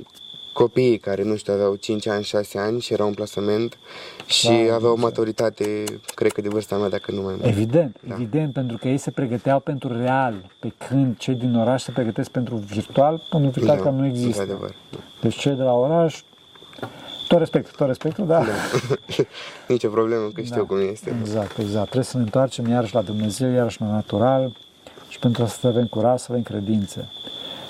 copiii 0.63 0.97
care, 0.97 1.23
nu 1.23 1.35
știu, 1.35 1.53
aveau 1.53 1.75
5 1.75 2.07
ani, 2.07 2.23
6 2.23 2.59
ani 2.59 2.79
și 2.81 2.93
erau 2.93 3.07
în 3.07 3.13
plasament 3.13 3.77
și 4.25 4.45
Slavă 4.47 4.73
aveau 4.73 4.97
maturitate, 4.97 5.83
cred 6.15 6.31
că 6.31 6.41
de 6.41 6.49
vârsta 6.49 6.77
mea, 6.77 6.89
dacă 6.89 7.11
nu 7.11 7.21
mai 7.21 7.33
mult. 7.39 7.45
Evident, 7.45 7.97
Da. 8.07 8.13
evident, 8.13 8.53
pentru 8.53 8.77
că 8.77 8.87
ei 8.87 8.97
se 8.97 9.11
pregăteau 9.11 9.59
pentru 9.59 9.97
real, 9.97 10.33
pe 10.59 10.71
când 10.87 11.17
cei 11.17 11.35
din 11.35 11.55
oraș 11.55 11.83
se 11.83 11.91
pregătesc 11.91 12.29
pentru 12.29 12.55
virtual, 12.55 13.21
pentru 13.29 13.49
virtual 13.49 13.77
Da, 13.77 13.83
că 13.83 13.89
nu 13.89 14.05
există. 14.05 14.41
într-adevăr, 14.41 14.75
da. 14.91 14.97
Deci 15.21 15.35
cei 15.35 15.55
de 15.55 15.63
la 15.63 15.73
oraș, 15.73 16.21
tot 17.27 17.37
respect, 17.37 17.75
tot 17.75 17.87
respectul, 17.87 18.25
da. 18.27 18.43
Nici 19.67 19.83
o 19.83 19.89
problemă, 19.89 20.29
că 20.33 20.41
știu 20.41 20.65
cum 20.65 20.77
este. 20.91 21.17
Exact, 21.19 21.57
exact. 21.57 21.83
Trebuie 21.85 22.03
să 22.03 22.17
ne 22.17 22.23
întoarcem 22.23 22.67
iarăși 22.69 22.93
la 22.93 23.01
Dumnezeu, 23.01 23.51
iarăși 23.51 23.81
la 23.81 23.87
natural 23.87 24.51
și 25.07 25.19
pentru 25.19 25.43
asta 25.43 25.57
să 25.61 25.67
avem 25.67 25.85
curaj, 25.85 26.19
să 26.19 26.27
avem 26.29 26.43
credință. 26.43 27.09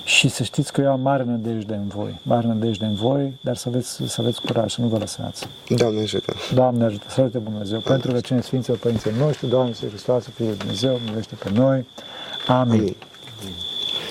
Și 0.10 0.30
să 0.30 0.44
știți 0.44 0.74
că 0.74 0.82
eu 0.82 0.92
am 0.92 1.02
mare 1.02 1.24
nădejde 1.24 1.74
în 1.74 1.88
voi, 1.88 2.20
mare 2.24 2.48
nădejde 2.48 2.86
în 2.86 2.94
voi, 2.94 3.34
dar 3.42 3.56
să 3.56 3.68
aveți, 3.68 4.02
să 4.06 4.22
aveți 4.22 4.42
curaj, 4.42 4.72
să 4.72 4.82
nu 4.82 4.88
vă 4.88 4.98
lăsați. 4.98 5.48
Doamne 5.68 6.02
ajută! 6.02 6.34
Doamne 6.54 6.84
ajută, 6.84 7.06
să 7.10 7.22
uite 7.22 7.38
Dumnezeu, 7.38 7.80
pentru 7.80 8.12
că 8.12 8.20
cine 8.20 8.42
Sfinților 8.42 8.78
Părinților 8.78 9.16
noștri, 9.16 9.48
Doamne 9.48 9.70
Iisus 9.70 9.90
Hristos, 9.90 10.28
Fiul 10.36 10.48
lui 10.48 10.58
Dumnezeu, 10.58 11.00
miluiește 11.04 11.36
pe 11.36 11.50
noi. 11.54 11.86
Amin. 12.48 12.80
Amin. 12.80 12.96